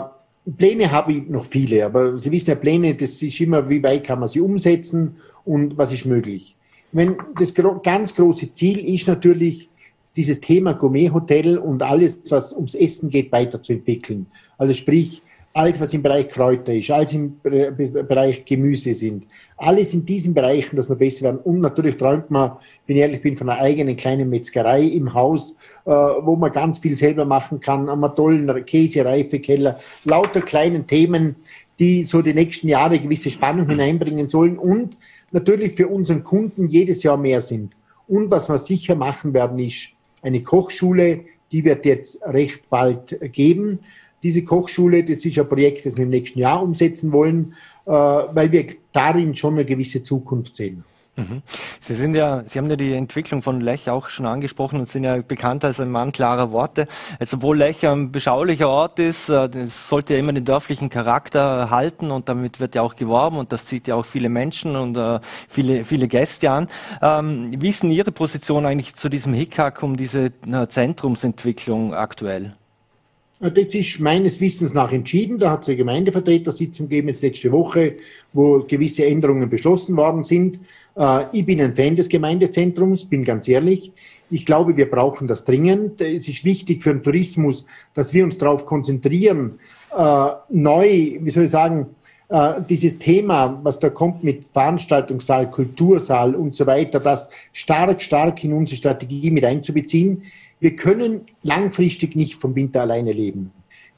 [0.58, 4.04] Pläne habe ich noch viele, aber Sie wissen ja, Pläne, das ist immer, wie weit
[4.04, 6.56] kann man sie umsetzen und was ist möglich.
[6.92, 7.54] Wenn das
[7.84, 9.70] ganz große Ziel ist natürlich,
[10.16, 14.28] dieses Thema Gourmet-Hotel und alles, was ums Essen geht, weiterzuentwickeln.
[14.58, 15.22] Also sprich,
[15.56, 19.24] alles, was im Bereich Kräuter ist, alles im Bereich Gemüse sind,
[19.56, 21.40] alles in diesen Bereichen, dass wir besser werden.
[21.40, 22.52] Und natürlich träumt man,
[22.86, 26.80] wenn ich ehrlich bin, von einer eigenen kleinen Metzgerei im Haus, äh, wo man ganz
[26.80, 31.38] viel selber machen kann, einem tollen Käse, Reifekeller, lauter kleinen Themen,
[31.80, 34.98] die so die nächsten Jahre gewisse Spannung hineinbringen sollen und
[35.32, 37.72] natürlich für unseren Kunden jedes Jahr mehr sind.
[38.10, 39.88] Und was wir sicher machen werden, ist
[40.22, 41.22] eine Kochschule,
[41.54, 43.80] die wird jetzt recht bald geben
[44.26, 47.54] diese Kochschule, das ist ein Projekt, das wir im nächsten Jahr umsetzen wollen,
[47.86, 50.84] äh, weil wir darin schon eine gewisse Zukunft sehen.
[51.16, 51.44] Mhm.
[51.80, 55.04] Sie sind ja, Sie haben ja die Entwicklung von Lech auch schon angesprochen und sind
[55.04, 56.88] ja bekannt als ein Mann klarer Worte.
[57.20, 62.10] Also wo Lech ein beschaulicher Ort ist, äh, sollte ja immer den dörflichen Charakter halten
[62.10, 65.20] und damit wird ja auch geworben und das zieht ja auch viele Menschen und äh,
[65.48, 66.68] viele, viele Gäste an.
[67.00, 70.32] Ähm, wie ist denn Ihre Position eigentlich zu diesem Hickhack um diese
[70.68, 72.56] Zentrumsentwicklung aktuell?
[73.54, 75.38] Das ist meines Wissens nach entschieden.
[75.38, 77.98] Da hat es eine Gemeindevertretersitzung gegeben jetzt letzte Woche,
[78.34, 80.60] wo gewisse Änderungen beschlossen worden sind.
[80.96, 83.92] Äh, ich bin ein Fan des Gemeindezentrums, bin ganz ehrlich.
[84.32, 86.02] Ich glaube, wir brauchen das dringend.
[86.02, 89.60] Es ist wichtig für den Tourismus, dass wir uns darauf konzentrieren,
[89.96, 91.88] äh, neu, wie soll ich sagen,
[92.30, 98.44] äh, dieses Thema, was da kommt mit Veranstaltungssaal, Kultursaal und so weiter, das stark, stark
[98.44, 100.24] in unsere Strategie mit einzubeziehen.
[100.66, 103.52] Wir können langfristig nicht vom Winter alleine leben.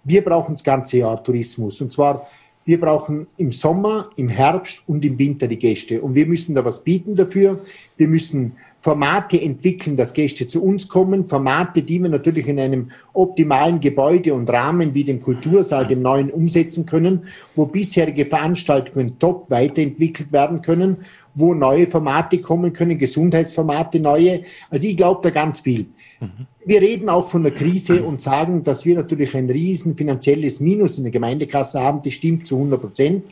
[0.04, 1.80] Wir brauchen das ganze Jahr Tourismus.
[1.80, 2.28] Und zwar,
[2.66, 6.02] wir brauchen im Sommer, im Herbst und im Winter die Gäste.
[6.02, 7.62] Und wir müssen da was bieten dafür.
[7.96, 11.30] Wir müssen Formate entwickeln, dass Gäste zu uns kommen.
[11.30, 16.30] Formate, die wir natürlich in einem optimalen Gebäude und Rahmen wie dem Kultursaal, dem neuen,
[16.30, 20.98] umsetzen können, wo bisherige Veranstaltungen top weiterentwickelt werden können,
[21.34, 24.44] wo neue Formate kommen können, Gesundheitsformate neue.
[24.70, 25.86] Also ich glaube da ganz viel.
[26.20, 26.46] Mhm.
[26.68, 30.98] Wir reden auch von der Krise und sagen, dass wir natürlich ein riesen finanzielles Minus
[30.98, 32.02] in der Gemeindekasse haben.
[32.04, 33.24] Das stimmt zu 100 Prozent.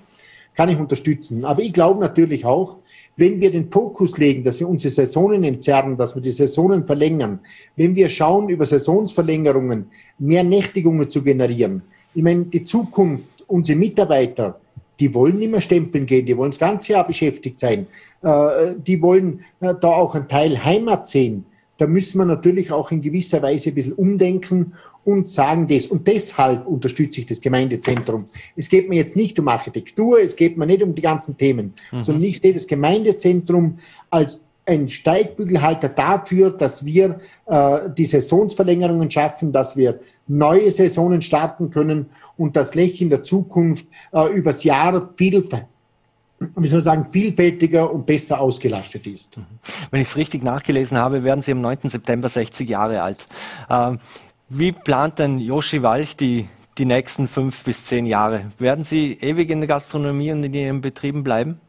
[0.54, 1.44] Kann ich unterstützen.
[1.44, 2.78] Aber ich glaube natürlich auch,
[3.18, 7.40] wenn wir den Fokus legen, dass wir unsere Saisonen entzerren, dass wir die Saisonen verlängern,
[7.76, 11.82] wenn wir schauen, über Saisonsverlängerungen mehr Nächtigungen zu generieren,
[12.14, 14.62] ich meine, die Zukunft, unsere Mitarbeiter,
[14.98, 17.88] die wollen nicht mehr stempeln gehen, die wollen das ganze Jahr beschäftigt sein,
[18.22, 21.46] äh, die wollen äh, da auch einen Teil Heimat sehen
[21.78, 24.74] da müssen wir natürlich auch in gewisser Weise ein bisschen umdenken
[25.04, 25.88] und sagen das.
[25.88, 28.26] Und deshalb unterstütze ich das Gemeindezentrum.
[28.56, 31.74] Es geht mir jetzt nicht um Architektur, es geht mir nicht um die ganzen Themen,
[31.92, 32.04] mhm.
[32.04, 39.52] sondern ich sehe das Gemeindezentrum als ein Steigbügelhalter dafür, dass wir äh, die Saisonsverlängerungen schaffen,
[39.52, 42.08] dass wir neue Saisonen starten können
[42.38, 45.44] und das Lech in der Zukunft äh, übers Jahr viel
[46.40, 49.38] wie soll ich sagen, vielfältiger und besser ausgelastet ist.
[49.38, 49.46] Mhm.
[49.92, 51.78] Wenn ich es richtig nachgelesen habe, werden Sie am 9.
[51.84, 53.28] September 60 Jahre alt.
[53.70, 54.00] Ähm,
[54.50, 58.52] wie plant denn Joshi Walch die, die nächsten fünf bis zehn Jahre?
[58.60, 61.60] Werden Sie ewig in der Gastronomie und in Ihren Betrieben bleiben?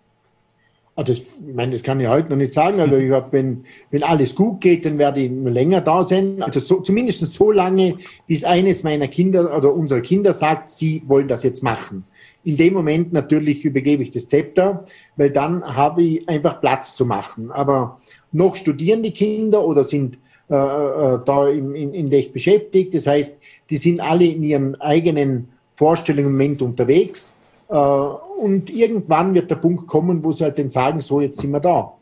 [0.98, 2.80] Ah, das, ich meine, das kann ich heute noch nicht sagen.
[2.80, 6.42] Also ich hab, wenn, wenn alles gut geht, dann werde ich nur länger da sein.
[6.42, 11.28] Also so, zumindest so lange, bis eines meiner Kinder oder unserer Kinder sagt, sie wollen
[11.28, 12.04] das jetzt machen.
[12.46, 14.84] In dem Moment natürlich übergebe ich das Zepter,
[15.16, 17.50] weil dann habe ich einfach Platz zu machen.
[17.50, 17.98] Aber
[18.30, 20.16] noch studieren die Kinder oder sind
[20.48, 22.94] äh, äh, da in, in, in Lech beschäftigt.
[22.94, 23.34] Das heißt,
[23.68, 27.34] die sind alle in ihren eigenen Vorstellungen im Moment unterwegs.
[27.68, 31.50] Äh, und irgendwann wird der Punkt kommen, wo sie halt dann sagen, so, jetzt sind
[31.50, 31.94] wir da.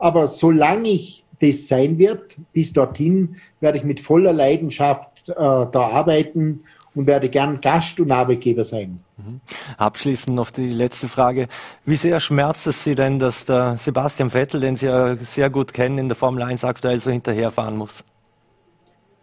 [0.00, 5.70] Aber solange ich das sein wird, bis dorthin werde ich mit voller Leidenschaft äh, da
[5.92, 6.64] arbeiten
[6.94, 9.00] und werde gern Gast und Arbeitgeber sein.
[9.16, 9.40] Mhm.
[9.78, 11.48] Abschließend noch die letzte Frage.
[11.84, 15.72] Wie sehr schmerzt es Sie denn, dass der Sebastian Vettel, den Sie ja sehr gut
[15.72, 18.04] kennen, in der Formel 1 aktuell so hinterherfahren muss?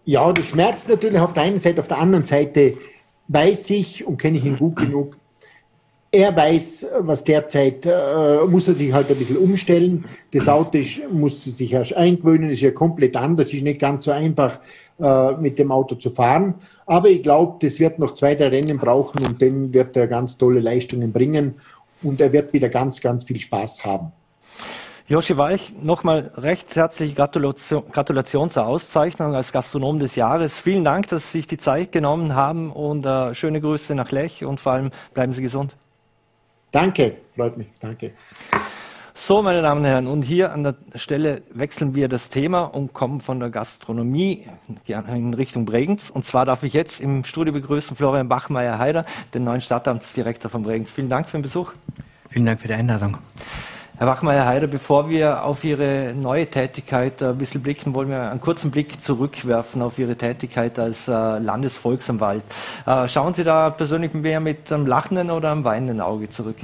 [0.05, 2.75] Ja, das schmerzt natürlich auf der einen Seite, auf der anderen Seite
[3.27, 5.17] weiß ich und kenne ich ihn gut genug,
[6.11, 10.05] er weiß, was derzeit, äh, muss er sich halt ein bisschen umstellen.
[10.31, 14.11] Das Auto ist, muss sich erst eingewöhnen, ist ja komplett anders, ist nicht ganz so
[14.11, 14.59] einfach,
[14.99, 16.55] äh, mit dem Auto zu fahren.
[16.85, 20.37] Aber ich glaube, das wird noch zwei, drei Rennen brauchen und dann wird er ganz
[20.37, 21.55] tolle Leistungen bringen
[22.03, 24.11] und er wird wieder ganz, ganz viel Spaß haben.
[25.07, 30.59] Joshi Walch, nochmal recht herzliche Gratulation, Gratulation zur Auszeichnung als Gastronom des Jahres.
[30.59, 34.45] Vielen Dank, dass Sie sich die Zeit genommen haben und äh, schöne Grüße nach Lech
[34.45, 35.75] und vor allem bleiben Sie gesund.
[36.71, 38.11] Danke, freut mich, danke.
[39.21, 42.93] So, meine Damen und Herren, und hier an der Stelle wechseln wir das Thema und
[42.93, 44.47] kommen von der Gastronomie
[44.87, 46.09] in Richtung Bregenz.
[46.09, 49.03] Und zwar darf ich jetzt im Studio begrüßen Florian Bachmeier-Heider,
[49.33, 50.89] den neuen Stadtamtsdirektor von Bregenz.
[50.89, 51.73] Vielen Dank für den Besuch.
[52.29, 53.17] Vielen Dank für die Einladung.
[53.99, 58.71] Herr Wachmeier-Heider, bevor wir auf Ihre neue Tätigkeit ein bisschen blicken, wollen wir einen kurzen
[58.71, 62.43] Blick zurückwerfen auf Ihre Tätigkeit als äh, Landesvolksanwalt.
[62.85, 66.55] Äh, schauen Sie da persönlich mehr mit einem lachenden oder einem weinenden Auge zurück?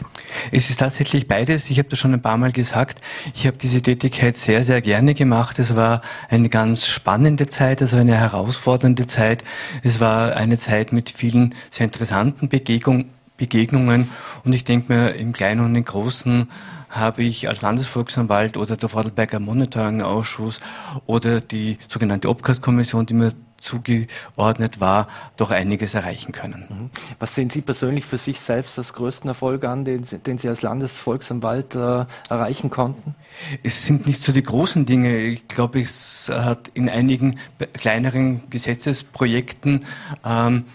[0.53, 1.69] Es ist tatsächlich beides.
[1.69, 3.01] Ich habe das schon ein paar Mal gesagt.
[3.33, 5.59] Ich habe diese Tätigkeit sehr, sehr gerne gemacht.
[5.59, 9.43] Es war eine ganz spannende Zeit, es war eine herausfordernde Zeit.
[9.83, 13.09] Es war eine Zeit mit vielen sehr interessanten Begegnungen.
[13.37, 14.09] Begegnungen
[14.45, 16.47] und ich denke mir im Kleinen und im Großen
[16.95, 20.59] habe ich als Landesvolksanwalt oder der Vordelberger Monitoring-Ausschuss
[21.05, 23.33] oder die sogenannte Obkast-Kommission, die mir
[23.65, 26.65] zugeordnet war, doch einiges erreichen können.
[26.69, 26.89] Mhm.
[27.19, 30.61] Was sehen Sie persönlich für sich selbst als größten Erfolg an, den, den Sie als
[30.61, 33.15] Landesvolksanwalt äh, erreichen konnten?
[33.63, 35.17] Es sind nicht so die großen Dinge.
[35.17, 37.39] Ich glaube, es hat in einigen
[37.73, 39.85] kleineren Gesetzesprojekten
[40.23, 40.65] ähm,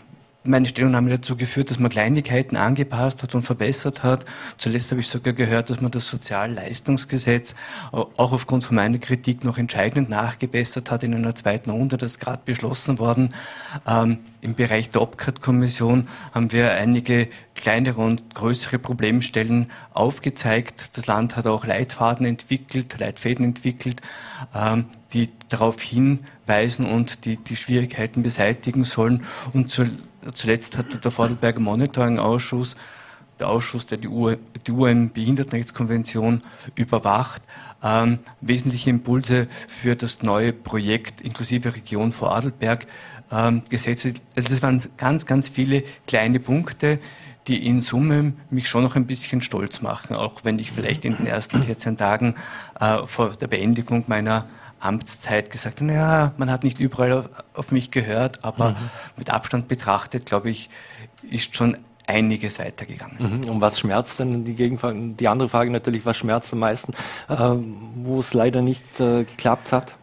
[0.42, 4.24] meine Stellungnahme dazu geführt, dass man Kleinigkeiten angepasst hat und verbessert hat.
[4.56, 7.54] Zuletzt habe ich sogar gehört, dass man das Sozialleistungsgesetz
[7.92, 11.98] auch aufgrund von meiner Kritik noch entscheidend nachgebessert hat in einer zweiten Runde.
[11.98, 13.34] Das ist gerade beschlossen worden.
[13.86, 20.96] Ähm, Im Bereich der OPCAT-Kommission haben wir einige kleinere und größere Problemstellen aufgezeigt.
[20.96, 24.00] Das Land hat auch Leitfaden entwickelt, Leitfäden entwickelt,
[24.54, 29.24] ähm, die darauf hinweisen und die, die Schwierigkeiten beseitigen sollen.
[29.52, 29.88] Und zur
[30.34, 32.76] Zuletzt hat der Vordelberger Monitoring-Ausschuss,
[33.38, 36.42] der Ausschuss, der die, UN-Behindertenrechtskonvention
[36.74, 37.42] überwacht,
[37.82, 42.86] ähm, wesentliche Impulse für das neue Projekt inklusive Region Vorarlberg
[43.32, 44.20] ähm, gesetzt.
[44.36, 46.98] Also es waren ganz, ganz viele kleine Punkte,
[47.46, 51.16] die in Summe mich schon noch ein bisschen stolz machen, auch wenn ich vielleicht in
[51.16, 52.34] den ersten 14 Tagen
[52.78, 54.44] äh, vor der Beendigung meiner
[54.80, 58.76] Amtszeit gesagt, naja, man hat nicht überall auf, auf mich gehört, aber mhm.
[59.16, 60.70] mit Abstand betrachtet, glaube ich,
[61.30, 61.76] ist schon
[62.06, 63.42] einiges weitergegangen.
[63.42, 63.48] Mhm.
[63.48, 64.98] Und was schmerzt denn die Gegenfrage?
[65.18, 66.92] Die andere Frage natürlich, was schmerzt am meisten,
[67.28, 67.36] äh,
[67.96, 69.96] wo es leider nicht äh, geklappt hat?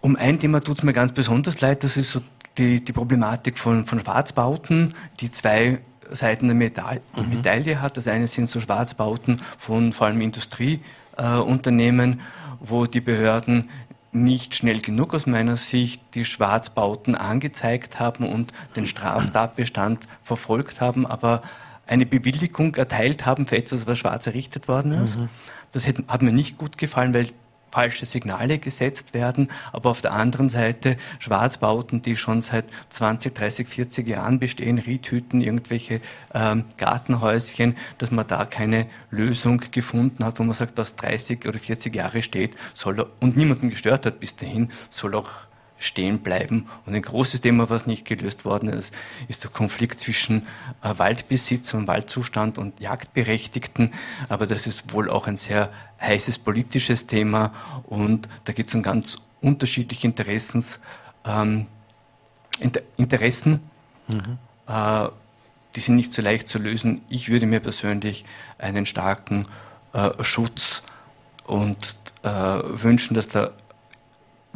[0.00, 2.20] Um ein Thema tut es mir ganz besonders leid, das ist so
[2.56, 7.28] die, die Problematik von, von Schwarzbauten, die zwei Seiten der Metall, mhm.
[7.30, 7.96] Medaille hat.
[7.96, 12.18] Das eine sind so Schwarzbauten von vor allem Industrieunternehmen, äh,
[12.60, 13.68] wo die Behörden
[14.12, 21.06] nicht schnell genug aus meiner Sicht die Schwarzbauten angezeigt haben und den Straftatbestand verfolgt haben,
[21.06, 21.42] aber
[21.86, 25.18] eine Bewilligung erteilt haben für etwas, was schwarz errichtet worden ist.
[25.18, 25.28] Mhm.
[25.72, 27.28] Das hat mir nicht gut gefallen, weil
[27.70, 33.68] falsche Signale gesetzt werden, aber auf der anderen Seite Schwarzbauten, die schon seit 20, 30,
[33.68, 36.00] 40 Jahren bestehen, Riethüten, irgendwelche
[36.34, 41.58] ähm, Gartenhäuschen, dass man da keine Lösung gefunden hat, wo man sagt, was 30 oder
[41.58, 45.30] 40 Jahre steht, soll und niemanden gestört hat bis dahin, soll auch
[45.78, 46.68] stehen bleiben.
[46.86, 48.94] Und ein großes Thema, was nicht gelöst worden ist,
[49.28, 50.46] ist der Konflikt zwischen
[50.82, 53.92] äh, Waldbesitz und Waldzustand und Jagdberechtigten.
[54.28, 55.70] Aber das ist wohl auch ein sehr
[56.00, 57.52] heißes politisches Thema
[57.84, 60.80] und da gibt es um ganz unterschiedliche Interessens,
[61.24, 61.66] ähm,
[62.60, 63.60] Inter Interessen.
[64.08, 64.38] Mhm.
[64.66, 65.08] Äh,
[65.74, 67.02] die sind nicht so leicht zu lösen.
[67.08, 68.24] Ich würde mir persönlich
[68.58, 69.44] einen starken
[69.92, 70.82] äh, Schutz
[71.46, 73.52] und äh, wünschen, dass der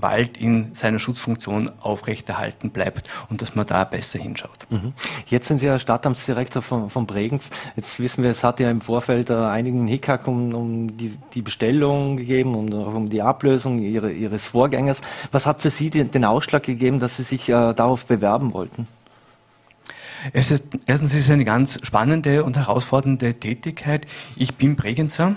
[0.03, 4.67] Wald in seiner Schutzfunktion aufrechterhalten bleibt und dass man da besser hinschaut.
[4.71, 4.93] Mhm.
[5.27, 7.51] Jetzt sind Sie ja Stadtamtsdirektor von, von Bregenz.
[7.77, 11.43] Jetzt wissen wir, es hat ja im Vorfeld äh, einigen Hickhack um, um die, die,
[11.43, 15.01] Bestellung gegeben und auch um die Ablösung ihre, Ihres Vorgängers.
[15.31, 18.87] Was hat für Sie den, den Ausschlag gegeben, dass Sie sich äh, darauf bewerben wollten?
[20.33, 24.07] Es ist, erstens ist es eine ganz spannende und herausfordernde Tätigkeit.
[24.37, 25.35] Ich bin Bregenzer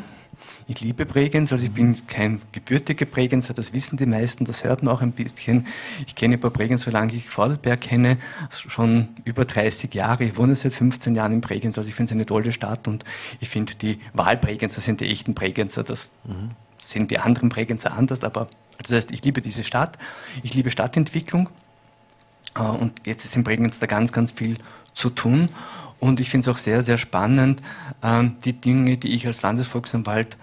[0.67, 4.81] ich liebe Bregenz, also ich bin kein gebürtiger Bregenzer, das wissen die meisten, das hört
[4.81, 5.67] man auch ein bisschen.
[6.07, 8.17] Ich kenne paar Bregenz, solange ich Vordelberg kenne,
[8.49, 10.23] schon über 30 Jahre.
[10.23, 13.05] Ich wohne seit 15 Jahren in Bregenz, also ich finde es eine tolle Stadt und
[13.39, 16.51] ich finde die Wahlbregenzer sind die echten Bregenzer, das mhm.
[16.79, 18.47] sind die anderen Bregenzer anders, aber
[18.81, 19.99] das heißt, ich liebe diese Stadt,
[20.41, 21.49] ich liebe Stadtentwicklung
[22.55, 24.57] äh, und jetzt ist in Bregenz da ganz, ganz viel
[24.93, 25.49] zu tun.
[25.99, 27.61] Und ich finde es auch sehr, sehr spannend,
[28.03, 30.37] ähm, die Dinge, die ich als Landesvolksanwalt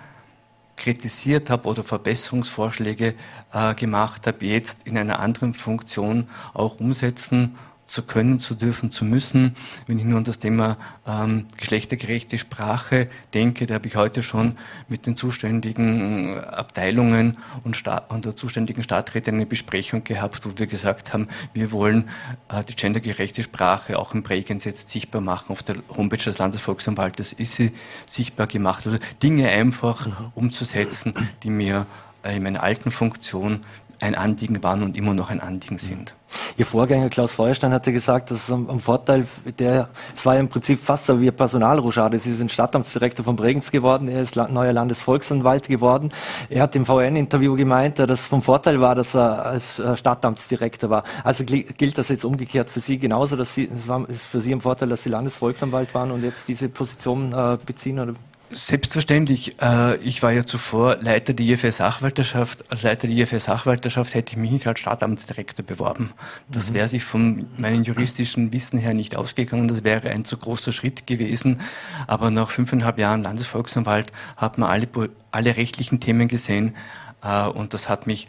[0.83, 3.14] kritisiert habe oder Verbesserungsvorschläge
[3.53, 7.57] äh, gemacht habe, jetzt in einer anderen Funktion auch umsetzen
[7.93, 9.55] zu können, zu dürfen, zu müssen.
[9.86, 14.57] Wenn ich nur an das Thema ähm, geschlechtergerechte Sprache denke, da habe ich heute schon
[14.88, 20.66] mit den zuständigen Abteilungen und, Sta und der zuständigen Stadträte eine Besprechung gehabt, wo wir
[20.66, 22.09] gesagt haben, wir wollen
[22.49, 25.53] äh, die gendergerechte Sprache auch im Bregenz jetzt sichtbar machen.
[25.53, 27.72] Auf der Homepage des Landesvolksanwaltes ist sie
[28.07, 28.86] sichtbar gemacht.
[28.86, 30.12] Also Dinge einfach mhm.
[30.34, 31.12] umzusetzen,
[31.43, 31.86] die mir
[32.24, 33.64] äh, in meiner alten Funktion
[34.03, 36.14] ein Anliegen waren und immer noch ein Anliegen sind.
[36.57, 39.26] Ihr Vorgänger Klaus Feuerstein hatte gesagt, dass es am Vorteil,
[39.59, 42.18] der, es war ja im Prinzip fast so wie ein Personalrochade.
[42.18, 46.11] Sie sind Stadtamtsdirektor von Bregenz geworden, er ist neuer Landesvolksanwalt geworden.
[46.48, 50.90] Er hat im VN-Interview gemeint, dass es vom Vorteil war, dass er als äh, Stadtamtsdirektor
[50.90, 51.05] war.
[51.22, 54.53] Also gilt das jetzt umgekehrt für Sie genauso, dass Sie, es war ist für Sie
[54.53, 58.00] ein Vorteil, dass Sie Landesvolksanwalt waren und jetzt diese Position äh, beziehen?
[58.00, 58.14] Oder?
[58.53, 59.61] Selbstverständlich.
[59.61, 62.70] Äh, ich war ja zuvor Leiter der IFR Sachwalterschaft.
[62.70, 66.12] Als Leiter der IFR Sachwalterschaft hätte ich mich nicht als Stadtamtsdirektor beworben.
[66.48, 66.74] Das mhm.
[66.74, 69.68] wäre sich von meinem juristischen Wissen her nicht ausgegangen.
[69.68, 71.61] Das wäre ein zu großer Schritt gewesen.
[72.07, 74.88] Aber nach fünfeinhalb Jahren Landesvolksanwalt hat man alle,
[75.30, 76.74] alle rechtlichen Themen gesehen.
[77.22, 78.28] Äh, und das hat mich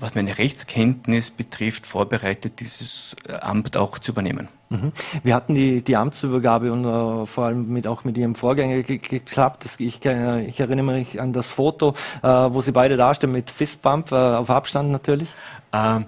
[0.00, 4.48] was meine Rechtskenntnis betrifft, vorbereitet, dieses Amt auch zu übernehmen.
[4.70, 4.92] Mhm.
[5.24, 9.66] Wir hatten die, die Amtsübergabe und uh, vor allem mit, auch mit Ihrem Vorgänger geklappt.
[9.78, 14.12] Ich, äh, ich, erinnere mich an das Foto, uh, wo Sie beide dastehen mit Fistbump,
[14.12, 15.28] uh, auf Abstand natürlich.
[15.72, 16.06] Ähm,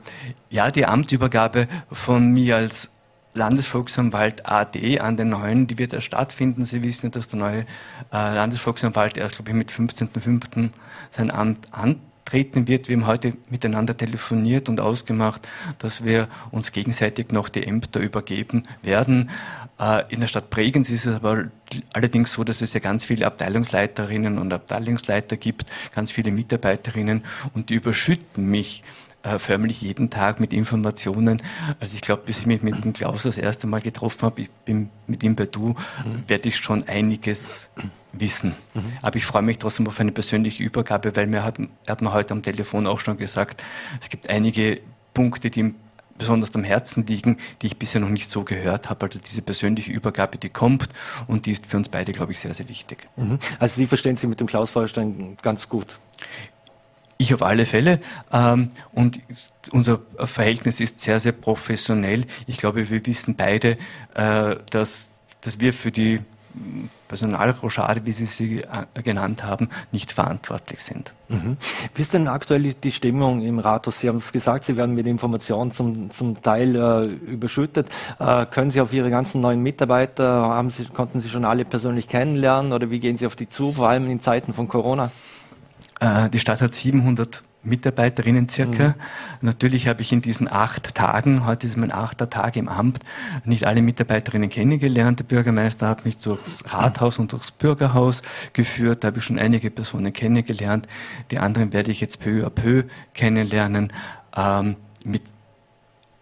[0.48, 2.88] ja, die Amtsübergabe von mir als
[3.34, 6.64] Landesvolksanwalt AD an den neuen, die wird erst stattfinden.
[6.64, 7.66] Sie wissen, dass der neue
[8.10, 10.68] Landesvolksanwalt erst, glaube ich, mit 15.05.
[11.10, 12.88] sein Amt an treten wird.
[12.88, 15.48] Wir haben heute miteinander telefoniert und ausgemacht,
[15.78, 19.30] dass wir uns gegenseitig noch die Ämter übergeben werden.
[19.78, 21.46] Äh, in der Stadt Bregenz ist es aber
[21.92, 27.70] allerdings so, dass es ja ganz viele Abteilungsleiterinnen und Abteilungsleiter gibt, ganz viele Mitarbeiterinnen und
[27.70, 28.82] die überschütten mich
[29.22, 31.42] äh, förmlich jeden Tag mit Informationen.
[31.80, 34.50] Also ich glaube, bis ich mich mit dem Klaus das erste Mal getroffen habe, ich
[34.50, 36.24] bin mit ihm bei Du, mhm.
[36.26, 37.70] werde ich schon einiges
[38.12, 38.54] wissen.
[38.74, 38.92] Mhm.
[39.02, 42.12] Aber ich freue mich trotzdem auf eine persönliche Übergabe, weil mir hat, er hat mir
[42.12, 43.62] heute am Telefon auch schon gesagt,
[44.00, 44.80] es gibt einige
[45.14, 45.74] Punkte, die ihm
[46.18, 49.06] besonders am Herzen liegen, die ich bisher noch nicht so gehört habe.
[49.06, 50.88] Also diese persönliche Übergabe, die kommt
[51.26, 53.08] und die ist für uns beide, glaube ich, sehr, sehr wichtig.
[53.16, 53.38] Mhm.
[53.58, 55.98] Also Sie verstehen sich mit dem Klaus Feuerstein ganz gut.
[57.18, 58.00] Ich auf alle Fälle.
[58.32, 59.20] Ähm, und
[59.70, 62.24] unser Verhältnis ist sehr, sehr professionell.
[62.46, 63.78] Ich glaube, wir wissen beide,
[64.14, 65.10] äh, dass,
[65.40, 66.20] dass wir für die
[67.08, 71.12] Personalrochade, wie Sie sie äh, genannt haben, nicht verantwortlich sind.
[71.28, 71.56] Mhm.
[71.94, 74.00] Wie ist denn aktuell die Stimmung im Rathaus?
[74.00, 77.88] Sie haben es gesagt, Sie werden mit Informationen zum, zum Teil äh, überschüttet.
[78.18, 82.08] Äh, können Sie auf Ihre ganzen neuen Mitarbeiter, haben Sie, konnten Sie schon alle persönlich
[82.08, 85.10] kennenlernen oder wie gehen Sie auf die zu, vor allem in Zeiten von Corona?
[86.02, 88.88] Äh, die Stadt hat 700 Mitarbeiterinnen circa.
[88.88, 88.94] Mhm.
[89.40, 92.98] Natürlich habe ich in diesen acht Tagen, heute ist mein achter Tag im Amt,
[93.44, 95.20] nicht alle Mitarbeiterinnen kennengelernt.
[95.20, 98.22] Der Bürgermeister hat mich durchs Rathaus und durchs Bürgerhaus
[98.52, 99.04] geführt.
[99.04, 100.88] Da habe ich schon einige Personen kennengelernt.
[101.30, 102.84] Die anderen werde ich jetzt peu à peu
[103.14, 103.92] kennenlernen,
[104.36, 104.74] ähm,
[105.04, 105.22] mit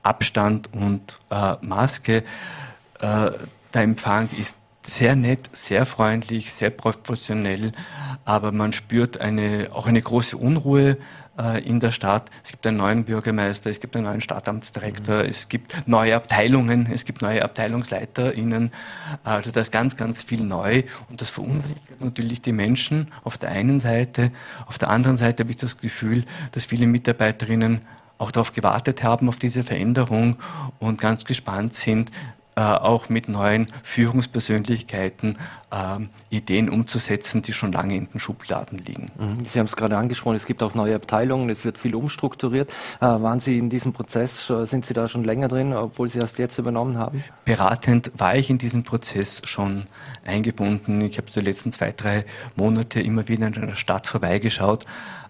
[0.03, 2.23] Abstand und äh, Maske.
[3.01, 3.31] Äh,
[3.73, 7.73] der Empfang ist sehr nett, sehr freundlich, sehr professionell,
[8.25, 10.97] aber man spürt eine, auch eine große Unruhe
[11.39, 12.31] äh, in der Stadt.
[12.43, 15.29] Es gibt einen neuen Bürgermeister, es gibt einen neuen Stadtamtsdirektor, mhm.
[15.29, 18.73] es gibt neue Abteilungen, es gibt neue AbteilungsleiterInnen.
[19.25, 23.51] Also da ist ganz, ganz viel neu und das verunsichert natürlich die Menschen auf der
[23.51, 24.33] einen Seite.
[24.67, 27.81] Auf der anderen Seite habe ich das Gefühl, dass viele Mitarbeiterinnen
[28.19, 30.37] auch darauf gewartet haben, auf diese Veränderung
[30.79, 32.11] und ganz gespannt sind,
[32.57, 35.39] äh, auch mit neuen Führungspersönlichkeiten
[35.71, 35.99] äh,
[36.31, 39.07] Ideen umzusetzen, die schon lange in den Schubladen liegen.
[39.19, 39.45] Mhm.
[39.47, 42.71] Sie haben es gerade angesprochen, es gibt auch neue Abteilungen, es wird viel umstrukturiert.
[43.01, 46.39] Äh, waren Sie in diesem Prozess, sind Sie da schon länger drin, obwohl Sie erst
[46.39, 47.23] jetzt übernommen haben?
[47.45, 49.85] Beratend war ich in diesem Prozess schon
[50.25, 51.01] eingebunden.
[51.03, 52.25] Ich habe die letzten zwei, drei
[52.57, 54.87] Monate immer wieder in der Stadt vorbeigeschaut.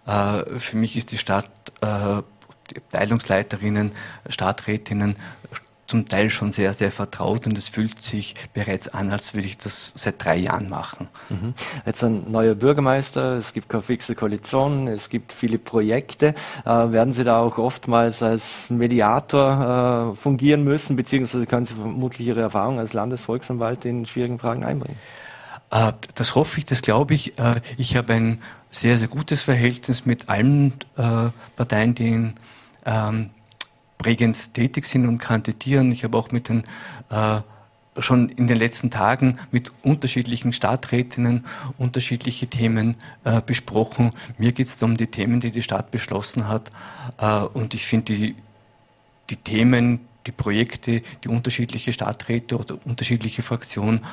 [0.07, 1.51] Äh, für mich ist die Stadt
[1.81, 2.23] äh,
[2.71, 3.93] die Abteilungsleiterinnen,
[4.29, 5.16] Stadträtinnen,
[5.91, 9.59] zum Teil schon sehr, sehr vertraut und es fühlt sich bereits an, als würde ich
[9.59, 11.09] das seit drei Jahren machen.
[11.28, 11.55] Mhm.
[11.84, 16.34] Jetzt ein neuer Bürgermeister, es gibt keine fixe Koalition, es gibt viele Projekte.
[16.64, 22.28] Äh, werden Sie da auch oftmals als Mediator äh, fungieren müssen, beziehungsweise können Sie vermutlich
[22.28, 24.99] Ihre Erfahrung als Landesvolksanwalt in schwierigen Fragen einbringen?
[25.72, 27.36] Äh, das hoffe ich, das glaube ich.
[27.36, 32.34] Äh, ich habe ein sehr, sehr gutes Verhältnis mit allen äh, Parteien, die in
[32.86, 33.30] ähm,
[34.01, 35.92] Bregenz tätig sind und kandidieren.
[35.92, 36.64] Ich habe auch mit den
[37.11, 37.40] äh,
[37.98, 41.44] schon in den letzten Tagen mit unterschiedlichen Stadträtinnen
[41.76, 44.12] unterschiedliche Themen äh, besprochen.
[44.38, 46.72] Mir geht es um die Themen, die die Stadt beschlossen hat.
[47.18, 48.36] Äh, und ich finde die,
[49.28, 54.05] die Themen, die Projekte, die unterschiedliche Stadträte oder unterschiedliche Fraktionen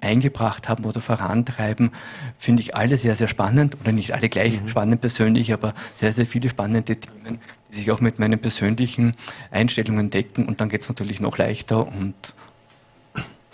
[0.00, 1.90] eingebracht haben oder vorantreiben,
[2.38, 4.68] finde ich alle sehr, sehr spannend oder nicht alle gleich mhm.
[4.68, 7.40] spannend persönlich, aber sehr, sehr viele spannende Themen,
[7.70, 9.14] die sich auch mit meinen persönlichen
[9.50, 12.14] Einstellungen decken und dann geht es natürlich noch leichter und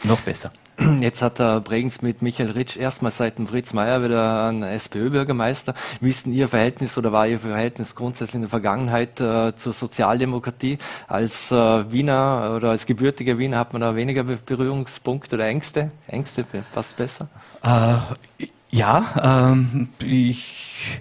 [0.05, 0.53] noch besser.
[1.01, 5.75] Jetzt hat der Bregenz mit Michael Ritsch erstmal seit dem Fritz Meyer wieder einen SPÖ-Bürgermeister.
[6.01, 9.73] Wie ist denn Ihr Verhältnis oder war Ihr Verhältnis grundsätzlich in der Vergangenheit äh, zur
[9.73, 10.79] Sozialdemokratie?
[11.09, 15.91] Als äh, Wiener oder als gebürtiger Wiener hat man da weniger Berührungspunkte oder Ängste?
[16.07, 17.29] Ängste passt besser?
[17.63, 21.01] Äh, ja, ähm, ich,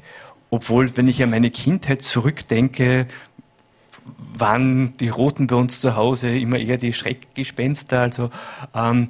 [0.50, 3.08] obwohl, wenn ich an meine Kindheit zurückdenke,
[4.34, 8.02] waren die Roten bei uns zu Hause immer eher die Schreckgespenster.
[8.02, 8.32] Also
[8.74, 9.10] ähm,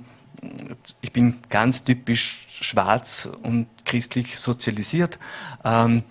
[1.02, 5.20] ich bin ganz typisch schwarz und christlich sozialisiert.
[5.64, 6.04] Ähm,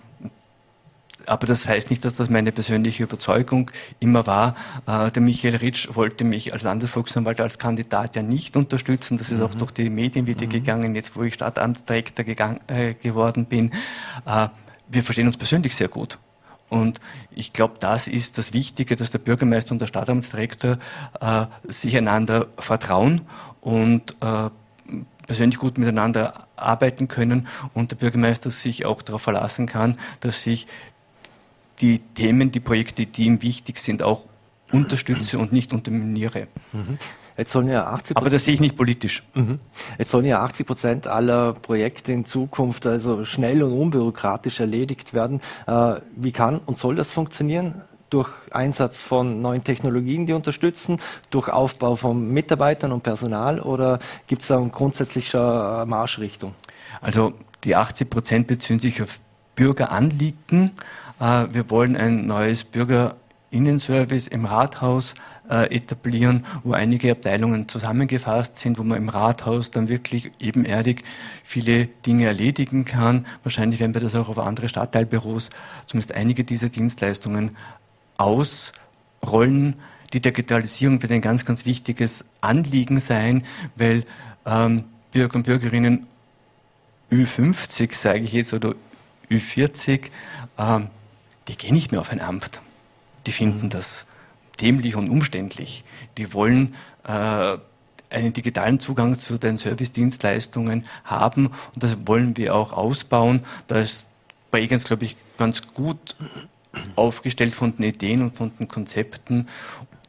[1.27, 3.69] aber das heißt nicht, dass das meine persönliche Überzeugung
[3.99, 4.55] immer war.
[4.87, 9.17] Äh, der Michael Ritsch wollte mich als Landesvolksanwalt als Kandidat ja nicht unterstützen.
[9.17, 9.45] Das ist mhm.
[9.45, 10.51] auch durch die Medien wieder mhm.
[10.51, 13.71] gegangen, jetzt wo ich Stadtamtsdirektor gegangen, äh, geworden bin.
[14.25, 14.47] Äh,
[14.87, 16.17] wir verstehen uns persönlich sehr gut.
[16.69, 16.99] Und
[17.31, 20.77] ich glaube, das ist das Wichtige, dass der Bürgermeister und der Stadtamtsdirektor
[21.21, 23.21] äh, sich einander vertrauen
[23.67, 24.49] und äh,
[25.27, 30.67] persönlich gut miteinander arbeiten können und der Bürgermeister sich auch darauf verlassen kann, dass sich
[31.81, 34.21] die Themen, die Projekte, die ihm wichtig sind, auch
[34.71, 36.47] unterstütze und nicht unterminiere.
[36.71, 36.97] Mhm.
[37.37, 39.23] Jetzt sollen ja 80 Aber das sehe ich nicht politisch.
[39.33, 39.59] Mhm.
[39.99, 45.41] Jetzt sollen ja 80 Prozent aller Projekte in Zukunft also schnell und unbürokratisch erledigt werden.
[45.67, 47.83] Äh, wie kann und soll das funktionieren?
[48.09, 50.99] Durch Einsatz von neuen Technologien, die unterstützen,
[51.29, 56.53] durch Aufbau von Mitarbeitern und Personal oder gibt es da eine grundsätzliche Marschrichtung?
[57.01, 57.33] Also
[57.63, 59.19] die 80 Prozent beziehen sich auf
[59.55, 60.71] Bürgeranliegen.
[61.19, 63.15] Äh, wir wollen ein neues Bürger
[63.49, 65.15] Innenservice im Rathaus
[65.49, 71.03] äh, etablieren, wo einige Abteilungen zusammengefasst sind, wo man im Rathaus dann wirklich ebenerdig
[71.43, 73.25] viele Dinge erledigen kann.
[73.43, 75.49] Wahrscheinlich werden wir das auch auf andere Stadtteilbüros,
[75.85, 77.55] zumindest einige dieser Dienstleistungen
[78.17, 79.75] ausrollen.
[80.13, 83.45] Die Digitalisierung wird ein ganz, ganz wichtiges Anliegen sein,
[83.75, 84.03] weil
[84.45, 86.07] ähm, Bürger und Bürgerinnen
[87.11, 88.75] Ü50, sage ich jetzt, oder
[89.29, 90.09] Ü40,
[90.57, 90.89] ähm,
[91.47, 92.61] die gehen nicht mehr auf ein Amt
[93.27, 94.07] die finden das
[94.59, 95.83] dämlich und umständlich.
[96.17, 97.57] Die wollen äh,
[98.09, 103.43] einen digitalen Zugang zu den Servicedienstleistungen haben und das wollen wir auch ausbauen.
[103.67, 104.07] Da ist
[104.49, 106.15] Bregenz, glaube ich, ganz gut
[106.95, 109.47] aufgestellt von den Ideen und von den Konzepten.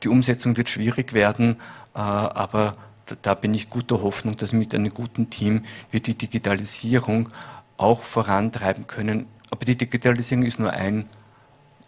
[0.03, 1.57] Die Umsetzung wird schwierig werden,
[1.95, 2.75] äh, aber
[3.23, 7.31] da, bin ich guter Hoffnung, dass mit einem guten Team wir die Digitalisierung
[7.77, 9.27] auch vorantreiben können.
[9.51, 11.09] Aber die Digitalisierung ist nur ein,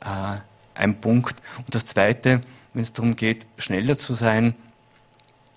[0.00, 0.38] äh,
[0.74, 1.36] ein Punkt.
[1.58, 2.40] Und das Zweite,
[2.72, 4.54] wenn es darum geht, schneller zu sein,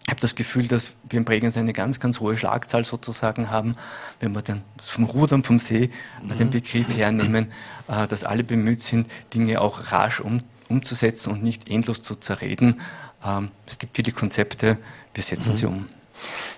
[0.06, 3.76] ich habe das Gefühl, dass wir in Bregenz eine ganz, ganz hohe Schlagzahl sozusagen haben,
[4.20, 5.92] wenn wir dann vom Rudern vom See
[6.22, 6.38] mhm.
[6.38, 7.52] den Begriff hernehmen,
[7.88, 12.82] äh, dass alle bemüht sind, Dinge auch rasch um, umzusetzen und nicht endlos zu zerreden.
[13.24, 14.78] Ähm, es gibt viele Konzepte,
[15.14, 15.56] wir setzen mhm.
[15.56, 15.86] sie um.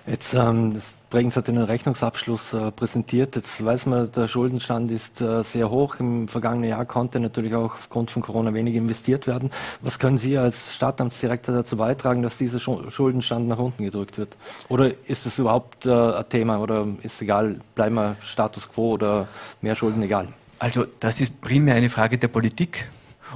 [0.06, 3.36] Jetzt, ähm, das Bregenz hat den Rechnungsabschluss äh, präsentiert.
[3.36, 5.96] Jetzt weiß man, der Schuldenstand ist äh, sehr hoch.
[5.98, 9.50] Im vergangenen Jahr konnte natürlich auch aufgrund von Corona wenig investiert werden.
[9.80, 14.36] Was können Sie als Stadtamtsdirektor dazu beitragen, dass dieser Schuldenstand nach unten gedrückt wird?
[14.68, 19.28] Oder ist es überhaupt äh, ein Thema oder ist egal, bleiben wir Status quo oder
[19.60, 20.28] mehr Schulden egal?
[20.58, 22.86] Also das ist primär eine Frage der Politik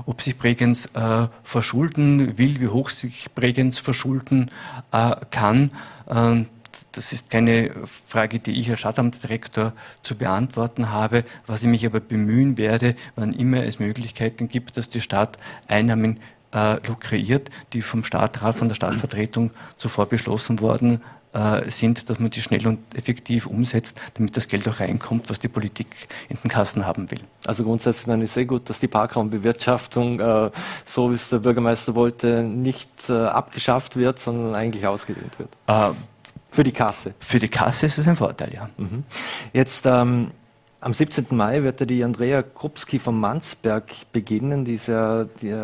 [0.06, 4.50] ob sich Bregenz äh, verschulden will, wie hoch sich Bregenz verschulden
[4.92, 5.72] äh, kann.
[6.08, 6.46] Ähm,
[6.92, 7.72] das ist keine
[8.06, 9.72] Frage, die ich als Stadtamtsdirektor
[10.02, 11.24] zu beantworten habe.
[11.46, 15.38] Was ich mich aber bemühen werde, wann immer es Möglichkeiten gibt, dass die Stadt
[15.68, 16.18] Einnahmen
[16.52, 21.00] äh, lukreiert, die vom Stadtrat, von der Stadtvertretung zuvor beschlossen worden
[21.68, 25.46] sind, dass man die schnell und effektiv umsetzt, damit das Geld auch reinkommt, was die
[25.46, 27.20] Politik in den Kassen haben will.
[27.46, 30.50] Also grundsätzlich dann ist sehr gut, dass die Parkraumbewirtschaftung, äh,
[30.84, 35.56] so wie es der Bürgermeister wollte, nicht äh, abgeschafft wird, sondern eigentlich ausgedehnt wird.
[35.68, 35.94] Äh,
[36.50, 37.14] für die Kasse.
[37.20, 38.68] Für die Kasse ist es ein Vorteil, ja.
[38.76, 39.04] Mhm.
[39.52, 40.32] Jetzt ähm,
[40.80, 41.26] am 17.
[41.30, 45.54] Mai wird ja die Andrea Krupski vom Mansberg beginnen, die ist ja die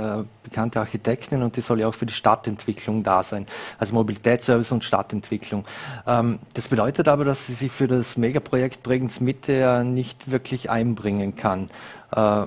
[0.43, 3.47] bekannte Architektin und die soll ja auch für die Stadtentwicklung da sein,
[3.79, 5.65] also Mobilitätsservice und Stadtentwicklung.
[6.07, 10.69] Ähm, das bedeutet aber, dass sie sich für das Megaprojekt Bregenz Mitte ja nicht wirklich
[10.71, 11.71] einbringen kann.
[12.13, 12.47] Äh,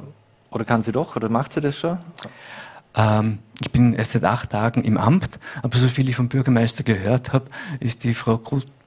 [0.51, 1.15] oder kann sie doch?
[1.15, 1.97] Oder macht sie das schon?
[2.95, 6.83] Ähm, ich bin erst seit acht Tagen im Amt, aber so viel ich vom Bürgermeister
[6.83, 7.45] gehört habe,
[7.79, 8.78] ist die Frau Krupski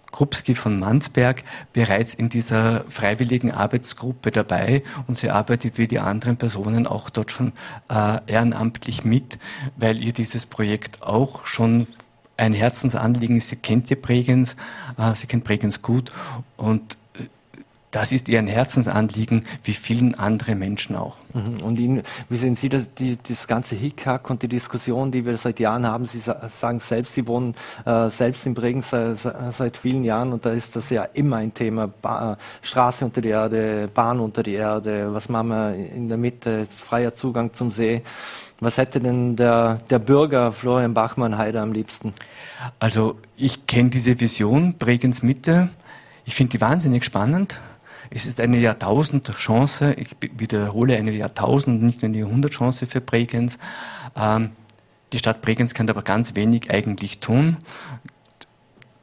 [0.54, 1.42] von Mansberg
[1.72, 7.32] bereits in dieser freiwilligen Arbeitsgruppe dabei und sie arbeitet wie die anderen Personen auch dort
[7.32, 7.52] schon
[7.88, 9.38] äh, ehrenamtlich mit,
[9.76, 11.86] weil ihr dieses Projekt auch schon
[12.36, 13.48] ein Herzensanliegen ist.
[13.48, 14.56] Sie kennt ihr Bregenz,
[14.98, 16.12] äh, sie kennt Bregenz gut
[16.56, 16.96] und
[17.92, 21.16] das ist ihr ein Herzensanliegen, wie vielen andere Menschen auch.
[21.34, 21.62] Mhm.
[21.62, 25.36] Und Ihnen, wie sehen Sie das, die, das ganze Hickhack und die Diskussion, die wir
[25.36, 26.06] seit Jahren haben?
[26.06, 29.18] Sie sagen selbst, Sie wohnen äh, selbst in Bregenz seit,
[29.52, 31.86] seit, vielen Jahren und da ist das ja immer ein Thema.
[31.86, 36.66] Ba Straße unter die Erde, Bahn unter die Erde, was machen wir in der Mitte,
[36.66, 38.02] freier Zugang zum See.
[38.60, 42.14] Was hätte denn der, der Bürger Florian Bachmann-Heide am liebsten?
[42.78, 45.68] Also ich kenne diese Vision Bregenz Mitte.
[46.24, 47.60] Ich finde die wahnsinnig spannend.
[48.10, 53.58] Es ist eine Jahrtausendchance, ich wiederhole eine Jahrtausend, nicht eine Jahrhundertchance für Bregenz.
[54.16, 54.50] Ähm,
[55.12, 57.58] die Stadt Bregenz kann aber ganz wenig eigentlich tun.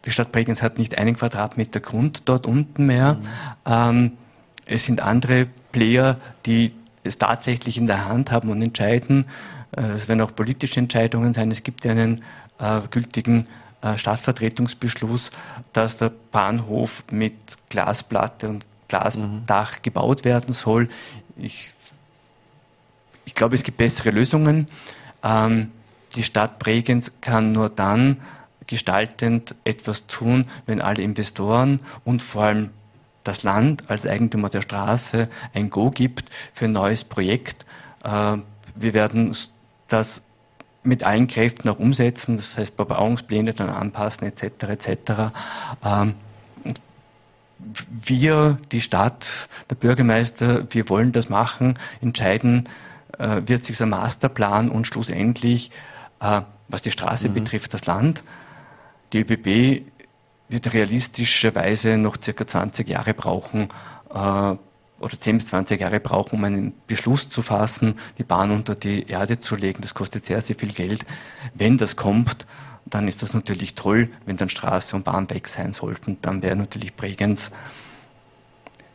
[0.06, 3.16] Die Stadt Bregenz hat nicht einen Quadratmeter Grund dort unten mehr.
[3.16, 3.28] Mhm.
[3.66, 4.12] Ähm,
[4.66, 6.74] es sind andere Player, die
[7.04, 9.26] es tatsächlich in der Hand haben und entscheiden.
[9.76, 11.52] Äh, es werden auch politische Entscheidungen sein.
[11.52, 12.24] Es gibt ja einen
[12.60, 13.48] äh, gültigen
[13.82, 15.32] äh, Stadtvertretungsbeschluss,
[15.74, 17.36] dass der Bahnhof mit
[17.70, 19.82] Glasplatte und Glasdach mhm.
[19.82, 20.90] gebaut werden soll.
[21.38, 21.72] Ich,
[23.24, 24.68] ich glaube, es gibt bessere Lösungen.
[25.24, 25.72] Ähm,
[26.16, 28.18] die Stadt Bregenz kann nur dann
[28.68, 32.70] gestaltend etwas tun, wenn alle Investoren und vor allem
[33.24, 37.66] das Land als Eigentümer der Straße ein Go gibt für ein neues Projekt.
[38.04, 38.38] Äh,
[38.76, 39.36] wir werden
[39.88, 40.24] das
[40.84, 44.64] mit allen Kräften auch umsetzen, das heißt Bebauungspläne dann anpassen etc.
[44.64, 45.12] etc.
[45.84, 46.16] Ähm,
[48.04, 52.70] wir, die Stadt, der Bürgermeister, wir wollen das machen, entscheiden
[53.18, 55.72] äh, wird sich ein Masterplan und schlussendlich,
[56.20, 57.34] äh, was die Straße mhm.
[57.36, 58.24] betrifft, das Land.
[59.14, 59.86] Die ÖBB
[60.48, 63.70] wird realistischerweise noch circa 20 Jahre brauchen,
[64.14, 64.56] äh,
[65.00, 69.08] oder 10 bis 20 Jahre brauchen, um einen Beschluss zu fassen, die Bahn unter die
[69.08, 69.82] Erde zu legen.
[69.82, 71.06] Das kostet sehr, sehr viel Geld.
[71.54, 72.46] Wenn das kommt,
[72.86, 76.18] dann ist das natürlich toll, wenn dann Straße und Bahn weg sein sollten.
[76.22, 77.52] Dann wäre natürlich Bregenz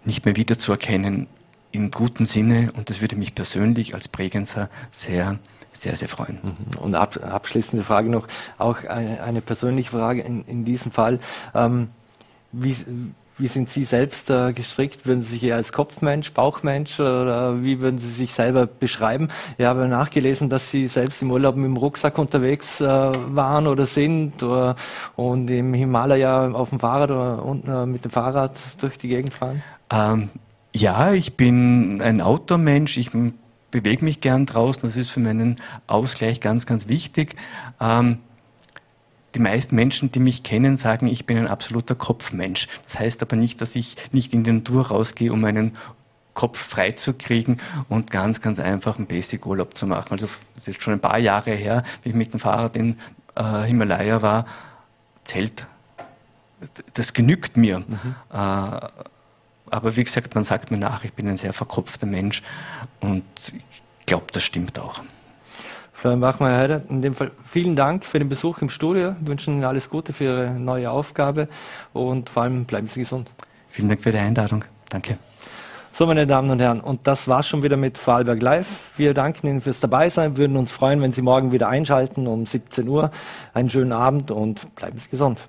[0.05, 1.27] nicht mehr wiederzuerkennen
[1.73, 5.39] im guten Sinne und das würde mich persönlich als Bregenzer sehr,
[5.73, 6.39] sehr, sehr freuen.
[6.43, 6.79] Mhm.
[6.79, 8.29] Und ab, abschließende Frage noch,
[8.59, 11.19] auch eine, eine persönliche Frage in, in diesem Fall.
[11.55, 11.89] Ähm,
[12.53, 12.77] wie,
[13.37, 15.07] wie sind Sie selbst äh, gestrickt?
[15.07, 19.29] Würden Sie sich eher als Kopfmensch, Bauchmensch oder wie würden Sie sich selber beschreiben?
[19.59, 23.87] Ich habe nachgelesen, dass Sie selbst im Urlaub mit dem Rucksack unterwegs äh, waren oder
[23.87, 24.77] sind oder,
[25.17, 29.35] und im Himalaya auf dem Fahrrad oder und, äh, mit dem Fahrrad durch die Gegend
[29.35, 29.63] fahren?
[29.91, 30.31] Ähm,
[30.75, 32.97] ja, ich bin ein Outdoor-Mensch.
[32.99, 33.11] Ich
[33.71, 34.83] bewege mich gern draußen.
[34.83, 37.37] Das ist für meinen Ausgleich ganz, ganz wichtig.
[37.81, 38.19] Ähm,
[39.35, 42.69] die meisten Menschen, die mich kennen, sagen, ich bin ein absoluter Kopfmensch.
[42.85, 45.77] Das heißt aber nicht, dass ich nicht in den Tour rausgehe, um meinen
[46.35, 47.59] Kopf frei zu kriegen
[47.89, 50.09] und ganz, ganz einfach einen Basic-Urlaub zu machen.
[50.11, 52.99] Also es ist schon ein paar Jahre her, wie ich mit dem Fahrrad in
[53.37, 54.47] äh, Himalaya war.
[55.23, 55.67] Zelt,
[56.95, 57.81] das genügt mir.
[57.81, 58.15] Mhm.
[58.33, 58.37] Äh,
[59.71, 62.43] aber wie gesagt, man sagt mir nach, ich bin ein sehr verkopfter Mensch
[63.01, 65.01] und ich glaube, das stimmt auch.
[66.05, 69.17] Florian Bachmeier-Heider, in dem Fall vielen Dank für den Besuch im Studio.
[69.19, 71.49] Wir wünschen Ihnen alles Gute für Ihre neue Aufgabe
[71.95, 73.31] und vor allem bleiben Sie gesund.
[73.71, 74.67] Vielen Dank für die Einladung.
[74.91, 75.17] Danke.
[75.95, 78.91] So, meine Damen und Herren, und das war's schon wieder mit Vorarlberg Live.
[78.99, 82.87] Wir danken Ihnen fürs Dabeisein, würden uns freuen, wenn Sie morgen wieder einschalten um 17
[82.87, 83.11] Uhr.
[83.55, 85.41] Einen schönen Abend und bleiben Sie gesund.